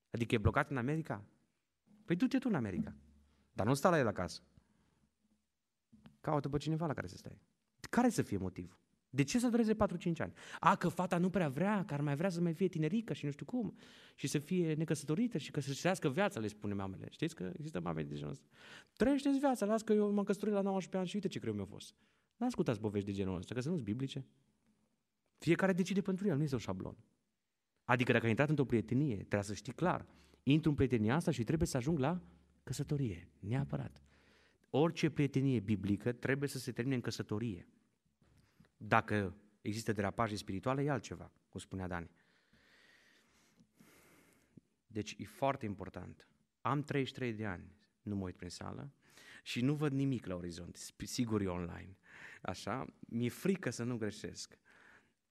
Adică 0.10 0.36
e 0.36 0.38
blocat 0.38 0.70
în 0.70 0.78
America? 0.78 1.26
Păi 2.06 2.16
du-te 2.16 2.38
tu 2.38 2.50
în 2.50 2.56
America. 2.56 2.96
Dar 3.54 3.66
nu 3.66 3.74
sta 3.74 3.90
la 3.90 3.98
el 3.98 4.08
acasă. 4.08 4.42
Caută 6.22 6.50
pe 6.50 6.58
cineva 6.58 6.86
la 6.86 6.94
care 6.94 7.08
să 7.08 7.18
stai. 7.18 7.42
Care 7.90 8.10
să 8.10 8.22
fie 8.22 8.38
motivul? 8.38 8.78
De 9.10 9.24
ce 9.24 9.40
să 9.40 9.48
dureze 9.48 9.74
4-5 9.74 9.78
ani? 10.18 10.34
A, 10.60 10.76
că 10.76 10.88
fata 10.88 11.18
nu 11.18 11.30
prea 11.30 11.50
vrea, 11.50 11.86
că 11.86 11.94
ar 11.94 12.02
mai 12.02 12.16
vrea 12.16 12.30
să 12.30 12.42
mai 12.42 12.54
fie 12.54 12.68
tinerică 12.68 13.14
și 13.14 13.26
nu 13.26 13.32
știu 13.32 13.46
cum, 13.46 13.76
și 14.16 14.28
să 14.28 14.40
fie 14.40 14.74
necăsătorită 14.74 15.38
și 15.38 15.52
că 15.52 15.60
să-și 15.60 15.80
trăiască 15.80 16.10
viața, 16.10 16.40
le 16.40 16.48
spune 16.48 16.74
mamele. 16.74 17.08
Știți 17.10 17.36
că 17.36 17.52
există 17.54 17.80
mame 17.80 18.04
de 18.04 18.16
genul 18.16 18.32
ăsta. 18.32 18.46
Trăiește-ți 18.94 19.40
viața, 19.40 19.66
las 19.66 19.82
că 19.82 19.94
eu 19.94 20.12
m-am 20.12 20.24
căsătorit 20.24 20.54
la 20.54 20.62
19 20.62 20.98
ani 20.98 21.08
și 21.08 21.16
uite 21.16 21.28
ce 21.28 21.40
greu 21.40 21.54
mi-a 21.54 21.66
fost. 21.66 21.96
Nu 22.38 22.46
ascultați 22.46 22.80
povești 22.80 23.08
de 23.08 23.14
genul 23.14 23.36
ăsta, 23.36 23.54
că 23.54 23.62
să 23.62 23.68
nu 23.68 23.74
sunt 23.74 23.86
biblice. 23.86 24.26
Fiecare 25.38 25.74
decide 25.74 26.02
pentru 26.02 26.28
el, 26.28 26.38
nu 26.38 26.44
este 26.44 26.56
un 26.56 26.62
șablon. 26.62 26.98
Adică 27.84 28.12
dacă 28.12 28.24
ai 28.24 28.30
intrat 28.30 28.50
într-o 28.50 28.66
prietenie, 28.66 29.16
trebuie 29.16 29.44
să 29.44 29.54
știi 29.54 29.74
clar, 29.74 30.06
intru 30.44 30.70
în 30.70 30.76
prietenia 30.76 31.16
asta 31.16 31.32
și 31.32 31.44
trebuie 31.44 31.68
să 31.68 31.78
ajung 31.78 32.00
la 32.00 32.22
căsătorie, 32.64 33.30
neapărat. 33.40 34.02
Orice 34.70 35.10
prietenie 35.10 35.60
biblică 35.60 36.12
trebuie 36.12 36.50
să 36.50 36.58
se 36.58 36.72
termine 36.72 36.96
în 36.96 37.02
căsătorie. 37.02 37.68
Dacă 38.78 39.36
există 39.62 39.92
derapaje 39.92 40.36
spirituale, 40.36 40.84
e 40.84 40.90
altceva, 40.90 41.32
cum 41.50 41.60
spunea 41.60 41.88
Dani. 41.88 42.10
Deci 44.88 45.16
e 45.18 45.26
foarte 45.26 45.66
important. 45.66 46.28
Am 46.62 46.82
33 46.82 47.34
de 47.34 47.46
ani, 47.46 47.76
nu 48.02 48.16
mă 48.16 48.24
uit 48.24 48.36
prin 48.36 48.50
sală 48.50 48.94
și 49.44 49.62
nu 49.62 49.74
văd 49.74 49.92
nimic 49.92 50.26
la 50.26 50.36
orizont, 50.36 50.76
sigur 51.04 51.42
e 51.42 51.48
online. 51.48 51.98
Așa, 52.46 52.86
mi-e 53.00 53.30
frică 53.30 53.70
să 53.70 53.84
nu 53.84 53.98
greșesc. 53.98 54.58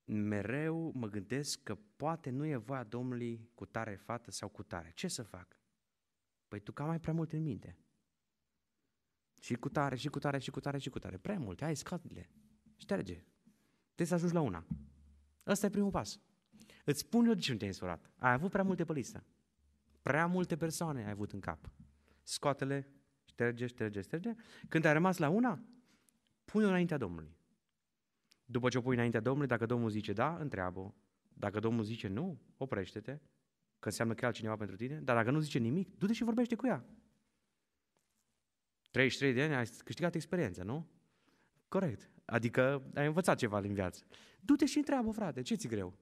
Mereu 0.04 0.92
mă 0.94 1.08
gândesc 1.08 1.62
că 1.62 1.74
poate 1.96 2.30
nu 2.30 2.46
e 2.46 2.56
voia 2.56 2.84
Domnului 2.84 3.50
cu 3.54 3.66
tare 3.66 3.94
fată 3.94 4.30
sau 4.30 4.48
cu 4.48 4.62
tare. 4.62 4.92
Ce 4.94 5.08
să 5.08 5.22
fac? 5.22 5.58
Păi 6.48 6.60
tu 6.60 6.72
cam 6.72 6.86
mai 6.86 7.00
prea 7.00 7.14
mult 7.14 7.32
în 7.32 7.42
minte. 7.42 7.78
Și 9.40 9.54
cu 9.54 9.68
tare, 9.68 9.96
și 9.96 10.08
cu 10.08 10.18
tare, 10.18 10.38
și 10.38 10.50
cu 10.50 10.60
tare, 10.60 10.78
și 10.78 10.90
cu 10.90 10.98
tare. 10.98 11.16
Prea 11.16 11.38
multe, 11.38 11.64
hai, 11.64 11.76
scade-le. 11.76 12.30
Șterge. 12.76 13.24
Trebuie 13.84 14.06
să 14.06 14.14
ajungi 14.14 14.34
la 14.34 14.40
una. 14.40 14.66
Ăsta 15.46 15.66
e 15.66 15.70
primul 15.70 15.90
pas. 15.90 16.20
Îți 16.84 16.98
spun 16.98 17.26
eu 17.26 17.34
de 17.34 17.40
ce 17.40 17.52
nu 17.52 17.56
te-ai 17.56 17.70
însurat. 17.70 18.10
Ai 18.18 18.32
avut 18.32 18.50
prea 18.50 18.64
multe 18.64 18.84
pe 18.84 18.92
listă. 18.92 19.24
Prea 20.02 20.26
multe 20.26 20.56
persoane 20.56 21.04
ai 21.04 21.10
avut 21.10 21.32
în 21.32 21.40
cap. 21.40 21.70
Scoate-le, 22.22 22.88
șterge, 23.24 23.66
șterge, 23.66 24.00
șterge. 24.00 24.34
Când 24.68 24.84
ai 24.84 24.92
rămas 24.92 25.16
la 25.16 25.28
una, 25.28 25.62
pune-o 26.44 26.68
înaintea 26.68 26.96
Domnului. 26.96 27.36
După 28.44 28.68
ce 28.68 28.78
o 28.78 28.80
pui 28.80 28.94
înaintea 28.94 29.20
Domnului, 29.20 29.48
dacă 29.48 29.66
Domnul 29.66 29.90
zice 29.90 30.12
da, 30.12 30.36
întreabă 30.36 30.94
Dacă 31.32 31.60
Domnul 31.60 31.84
zice 31.84 32.08
nu, 32.08 32.40
oprește-te, 32.56 33.18
că 33.78 33.88
înseamnă 33.88 34.14
că 34.14 34.24
e 34.24 34.26
altcineva 34.26 34.56
pentru 34.56 34.76
tine. 34.76 35.00
Dar 35.00 35.16
dacă 35.16 35.30
nu 35.30 35.40
zice 35.40 35.58
nimic, 35.58 35.98
du-te 35.98 36.12
și 36.12 36.24
vorbește 36.24 36.54
cu 36.54 36.66
ea. 36.66 36.84
33 38.90 39.32
de 39.32 39.42
ani 39.42 39.54
ai 39.54 39.70
câștigat 39.84 40.14
experiență, 40.14 40.62
nu? 40.62 40.86
Corect. 41.68 42.10
Adică 42.24 42.82
ai 42.94 43.06
învățat 43.06 43.38
ceva 43.38 43.58
în 43.58 43.74
viață. 43.74 44.04
Du-te 44.40 44.66
și 44.66 44.78
întreabă, 44.78 45.10
frate, 45.10 45.42
ce 45.42 45.54
ți 45.54 45.68
greu? 45.68 45.94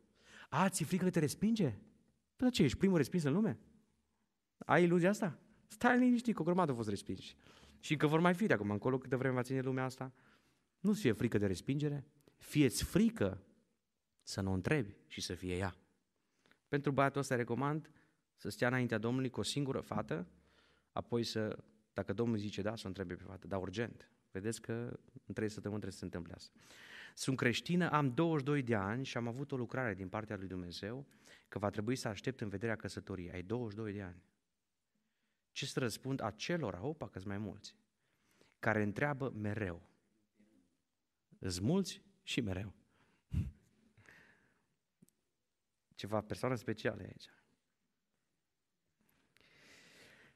A, 0.48 0.68
ți 0.68 0.84
frică 0.84 1.04
că 1.04 1.10
te 1.10 1.18
respinge? 1.18 1.78
Păi 2.36 2.50
ce, 2.50 2.62
ești 2.62 2.78
primul 2.78 2.96
respins 2.96 3.22
în 3.22 3.32
lume? 3.32 3.58
Ai 4.58 4.82
iluzia 4.82 5.08
asta? 5.08 5.38
Stai 5.66 5.98
liniștit, 5.98 6.34
că 6.34 6.40
o 6.40 6.44
grămadă 6.44 6.70
au 6.70 6.76
fost 6.76 6.88
respinși. 6.88 7.36
Și 7.80 7.96
că 7.96 8.06
vor 8.06 8.20
mai 8.20 8.34
fi 8.34 8.46
de 8.46 8.52
acum 8.52 8.70
încolo 8.70 8.98
câtă 8.98 9.16
vreme 9.16 9.34
va 9.34 9.42
ține 9.42 9.60
lumea 9.60 9.84
asta. 9.84 10.12
Nu-ți 10.82 11.00
fie 11.00 11.12
frică 11.12 11.38
de 11.38 11.46
respingere, 11.46 12.04
fie-ți 12.38 12.84
frică 12.84 13.42
să 14.22 14.40
nu 14.40 14.50
o 14.50 14.54
întrebi 14.54 14.96
și 15.06 15.20
să 15.20 15.34
fie 15.34 15.56
ea. 15.56 15.76
Pentru 16.68 16.92
băiatul 16.92 17.20
ăsta 17.20 17.34
recomand 17.34 17.90
să 18.36 18.48
stea 18.48 18.68
înaintea 18.68 18.98
Domnului 18.98 19.30
cu 19.30 19.40
o 19.40 19.42
singură 19.42 19.80
fată, 19.80 20.26
apoi 20.92 21.24
să, 21.24 21.58
dacă 21.92 22.12
Domnul 22.12 22.36
zice 22.36 22.62
da, 22.62 22.76
să 22.76 22.82
o 22.84 22.88
întrebe 22.88 23.14
pe 23.14 23.22
fată, 23.22 23.46
dar 23.46 23.60
urgent. 23.60 24.10
Vedeți 24.30 24.60
că 24.60 24.72
în 25.26 25.34
trei 25.34 25.48
săptămâni 25.48 25.80
trebuie 25.80 25.92
să 25.92 25.98
se 25.98 26.04
întâmple 26.04 26.32
asta. 26.32 26.52
Sunt 27.14 27.36
creștină, 27.36 27.90
am 27.90 28.14
22 28.14 28.62
de 28.62 28.74
ani 28.74 29.04
și 29.04 29.16
am 29.16 29.28
avut 29.28 29.52
o 29.52 29.56
lucrare 29.56 29.94
din 29.94 30.08
partea 30.08 30.36
lui 30.36 30.46
Dumnezeu 30.46 31.06
că 31.48 31.58
va 31.58 31.70
trebui 31.70 31.96
să 31.96 32.08
aștept 32.08 32.40
în 32.40 32.48
vederea 32.48 32.76
căsătoriei. 32.76 33.32
Ai 33.32 33.42
22 33.42 33.92
de 33.92 34.02
ani. 34.02 34.22
Ce 35.52 35.66
să 35.66 35.78
răspund 35.78 36.22
acelora, 36.22 36.84
opa, 36.84 37.08
că 37.08 37.20
mai 37.24 37.38
mulți, 37.38 37.76
care 38.58 38.82
întreabă 38.82 39.30
mereu. 39.30 39.91
Îți 41.44 41.62
mulți 41.62 42.02
și 42.22 42.40
mereu. 42.40 42.72
Ceva 46.00 46.20
persoană 46.20 46.54
specială 46.54 47.02
aici. 47.02 47.24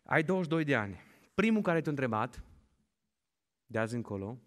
Ai 0.03 0.23
22 0.23 0.65
de 0.65 0.77
ani. 0.77 1.01
Primul 1.35 1.63
care 1.63 1.81
te-a 1.81 1.91
întrebat, 1.91 2.43
de 3.67 3.79
azi 3.79 3.95
încolo, 3.95 4.39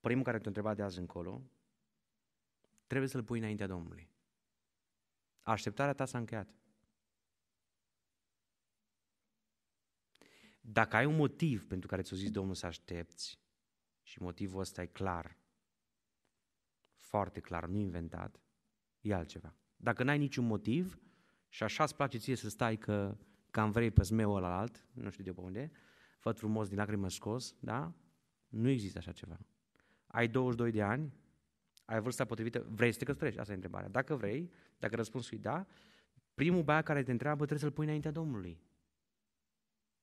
primul 0.00 0.24
care 0.24 0.36
te-a 0.36 0.46
întrebat 0.46 0.76
de 0.76 0.82
azi 0.82 0.98
încolo, 0.98 1.42
trebuie 2.86 3.08
să-l 3.08 3.24
pui 3.24 3.38
înaintea 3.38 3.66
Domnului. 3.66 4.10
Așteptarea 5.42 5.94
ta 5.94 6.04
s-a 6.04 6.18
încheiat. 6.18 6.54
Dacă 10.60 10.96
ai 10.96 11.06
un 11.06 11.16
motiv 11.16 11.66
pentru 11.66 11.88
care 11.88 12.02
ți-a 12.02 12.16
zis 12.16 12.30
Domnul 12.30 12.54
să 12.54 12.66
aștepți 12.66 13.46
și 14.08 14.22
motivul 14.22 14.60
ăsta 14.60 14.82
e 14.82 14.86
clar, 14.86 15.38
foarte 16.94 17.40
clar, 17.40 17.66
nu 17.66 17.78
inventat, 17.78 18.40
e 19.00 19.14
altceva. 19.14 19.54
Dacă 19.76 20.02
n-ai 20.02 20.18
niciun 20.18 20.46
motiv 20.46 20.98
și 21.48 21.62
așa 21.62 21.82
îți 21.82 21.94
place 21.94 22.18
ție 22.18 22.34
să 22.34 22.48
stai 22.48 22.76
că 22.76 23.18
cam 23.50 23.70
vrei 23.70 23.90
pe 23.90 24.02
zmeul 24.02 24.36
ăla 24.36 24.58
alt, 24.58 24.86
nu 24.92 25.10
știu 25.10 25.24
de 25.24 25.32
pe 25.32 25.40
unde, 25.40 25.70
făt 26.18 26.38
frumos 26.38 26.68
din 26.68 26.76
lacrimă 26.76 27.08
scos, 27.08 27.54
da? 27.60 27.94
Nu 28.48 28.68
există 28.68 28.98
așa 28.98 29.12
ceva. 29.12 29.38
Ai 30.06 30.28
22 30.28 30.70
de 30.70 30.82
ani, 30.82 31.12
ai 31.84 32.00
vârsta 32.00 32.24
potrivită, 32.24 32.66
vrei 32.70 32.92
să 32.92 32.98
te 32.98 33.04
căsătorești? 33.04 33.40
Asta 33.40 33.52
e 33.52 33.54
întrebarea. 33.54 33.88
Dacă 33.88 34.14
vrei, 34.14 34.50
dacă 34.78 34.96
răspunsul 34.96 35.36
e 35.36 35.40
da, 35.40 35.66
primul 36.34 36.62
băiat 36.62 36.84
care 36.84 37.02
te 37.02 37.10
întreabă 37.10 37.44
trebuie 37.44 37.58
să-l 37.58 37.72
pui 37.72 37.84
înaintea 37.84 38.10
Domnului. 38.10 38.62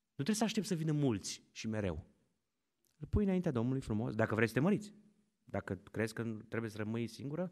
Nu 0.06 0.24
trebuie 0.24 0.36
să 0.36 0.44
aștepți 0.44 0.70
să 0.70 0.76
vină 0.76 0.92
mulți 0.92 1.44
și 1.52 1.68
mereu. 1.68 2.15
Îl 2.98 3.08
pui 3.08 3.24
înaintea 3.24 3.52
Domnului 3.52 3.82
frumos, 3.82 4.16
dacă 4.16 4.36
vreți 4.36 4.52
să 4.52 4.58
te 4.58 4.64
măriți. 4.64 4.94
Dacă 5.44 5.80
crezi 5.92 6.14
că 6.14 6.38
trebuie 6.48 6.70
să 6.70 6.78
rămâi 6.78 7.08
singură, 7.08 7.52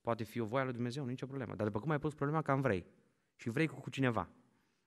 poate 0.00 0.24
fi 0.24 0.40
o 0.40 0.44
voie 0.44 0.64
lui 0.64 0.72
Dumnezeu, 0.72 1.04
nicio 1.04 1.26
problemă. 1.26 1.54
Dar 1.54 1.66
după 1.66 1.80
cum 1.80 1.90
ai 1.90 1.98
pus 1.98 2.14
problema, 2.14 2.42
cam 2.42 2.60
vrei. 2.60 2.86
Și 3.36 3.50
vrei 3.50 3.66
cu 3.66 3.90
cineva. 3.90 4.28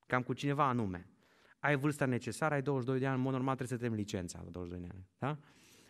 Cam 0.05 0.21
cu 0.21 0.33
cineva 0.33 0.67
anume. 0.67 1.09
Ai 1.59 1.75
vârsta 1.75 2.05
necesară, 2.05 2.53
ai 2.53 2.61
22 2.61 2.99
de 2.99 3.07
ani, 3.07 3.15
în 3.15 3.21
mod 3.21 3.33
normal 3.33 3.55
trebuie 3.55 3.77
să 3.77 3.83
termini 3.83 4.03
licența 4.03 4.41
la 4.43 4.49
22 4.49 4.87
de 4.87 4.93
ani. 4.93 5.07
Da? 5.17 5.39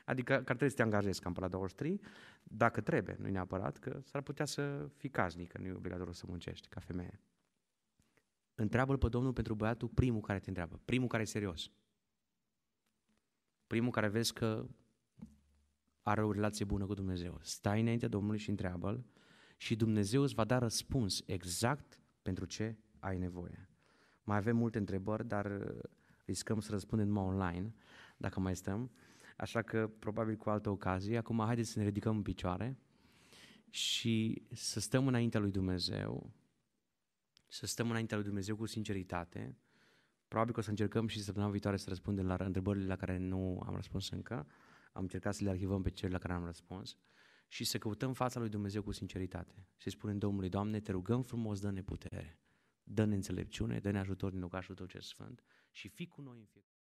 Adică 0.06 0.36
că 0.36 0.44
trebuie 0.44 0.70
să 0.70 0.76
te 0.76 0.82
angajezi 0.82 1.22
cam 1.22 1.34
pe 1.34 1.40
la 1.40 1.48
23, 1.48 2.02
dacă 2.44 2.82
trebuie, 2.82 3.16
nu 3.20 3.30
neapărat, 3.30 3.78
că 3.78 4.00
s-ar 4.04 4.22
putea 4.22 4.46
să 4.46 4.90
fii 4.96 5.10
casnic, 5.10 5.52
că 5.52 5.58
nu 5.58 5.68
e 5.68 5.72
obligatoriu 5.72 6.14
să 6.14 6.26
muncești 6.28 6.68
ca 6.68 6.80
femeie. 6.80 7.20
Întreabă-l 8.56 8.98
pe 8.98 9.08
Domnul 9.08 9.34
pentru 9.34 9.56
băiatul 9.56 9.88
primul 9.88 10.22
care 10.22 10.40
te 10.40 10.50
întreabă, 10.50 10.80
primul 10.86 11.08
care 11.08 11.22
e 11.22 11.26
serios. 11.26 11.72
Primul 13.68 13.92
care 13.92 14.08
vezi 14.08 14.34
că 14.34 14.68
are 16.02 16.24
o 16.24 16.32
relație 16.32 16.66
bună 16.66 16.86
cu 16.86 16.94
Dumnezeu. 16.94 17.40
Stai 17.42 17.82
înaintea 17.82 18.08
Domnului 18.08 18.40
și 18.40 18.50
întreabă-l 18.50 19.06
și 19.58 19.76
Dumnezeu 19.76 20.22
îți 20.22 20.34
va 20.34 20.44
da 20.44 20.58
răspuns 20.58 21.24
exact 21.26 22.02
pentru 22.22 22.46
ce 22.46 22.78
ai 23.00 23.18
nevoie. 23.18 23.70
Mai 24.24 24.38
avem 24.38 24.58
multe 24.58 24.78
întrebări, 24.78 25.28
dar 25.28 25.76
riscăm 26.26 26.60
să 26.60 26.72
răspundem 26.72 27.08
numai 27.08 27.24
online, 27.24 27.74
dacă 28.18 28.40
mai 28.40 28.56
stăm. 28.56 28.92
Așa 29.38 29.62
că, 29.62 29.92
probabil 30.00 30.36
cu 30.36 30.50
altă 30.50 30.70
ocazie, 30.70 31.18
acum 31.18 31.40
haideți 31.46 31.70
să 31.70 31.80
ne 31.80 31.86
ridicăm 31.86 32.16
în 32.16 32.22
picioare 32.22 32.78
și 33.70 34.44
să 34.54 34.80
stăm 34.80 35.08
înaintea 35.08 35.40
lui 35.40 35.52
Dumnezeu, 35.52 36.32
să 37.48 37.66
stăm 37.66 37.90
înaintea 37.90 38.18
lui 38.18 38.26
Dumnezeu 38.26 38.56
cu 38.56 38.66
sinceritate. 38.66 39.56
Probabil 40.28 40.54
că 40.54 40.60
o 40.60 40.64
să 40.64 40.70
încercăm 40.70 41.08
și 41.08 41.24
săptămâna 41.24 41.52
viitoare 41.52 41.78
să 41.78 41.90
răspundem 41.90 42.28
la 42.28 42.36
întrebările 42.40 42.86
la 42.86 42.96
care 42.96 43.18
nu 43.18 43.62
am 43.66 43.76
răspuns 43.76 44.10
încă. 44.10 44.48
Am 44.92 45.02
încercat 45.02 45.36
să 45.36 45.44
le 45.44 45.50
arhivăm 45.50 45.82
pe 45.82 45.90
cele 45.90 46.12
la 46.12 46.18
care 46.18 46.34
am 46.34 46.46
răspuns 46.46 46.98
și 47.48 47.64
să 47.64 47.78
căutăm 47.78 48.14
fața 48.14 48.40
lui 48.40 48.50
Dumnezeu 48.50 48.82
cu 48.84 48.92
sinceritate. 48.92 49.68
Și 49.78 49.90
spunem 49.90 50.18
Domnului, 50.18 50.50
Doamne, 50.50 50.80
te 50.80 50.92
rugăm 50.92 51.22
frumos, 51.22 51.60
dă-ne 51.60 51.82
putere, 51.82 52.40
dă-ne 52.84 53.16
înțelepciune, 53.16 53.80
dă-ne 53.80 54.00
ajutor 54.00 54.32
din 54.32 54.40
locașul 54.40 54.76
Tău 54.76 54.86
ce 54.86 55.00
Sfânt 55.00 55.44
și 55.72 55.88
fii 55.88 56.08
cu 56.08 56.22
noi 56.22 56.40
în 56.40 56.46
fiecare 56.46 56.67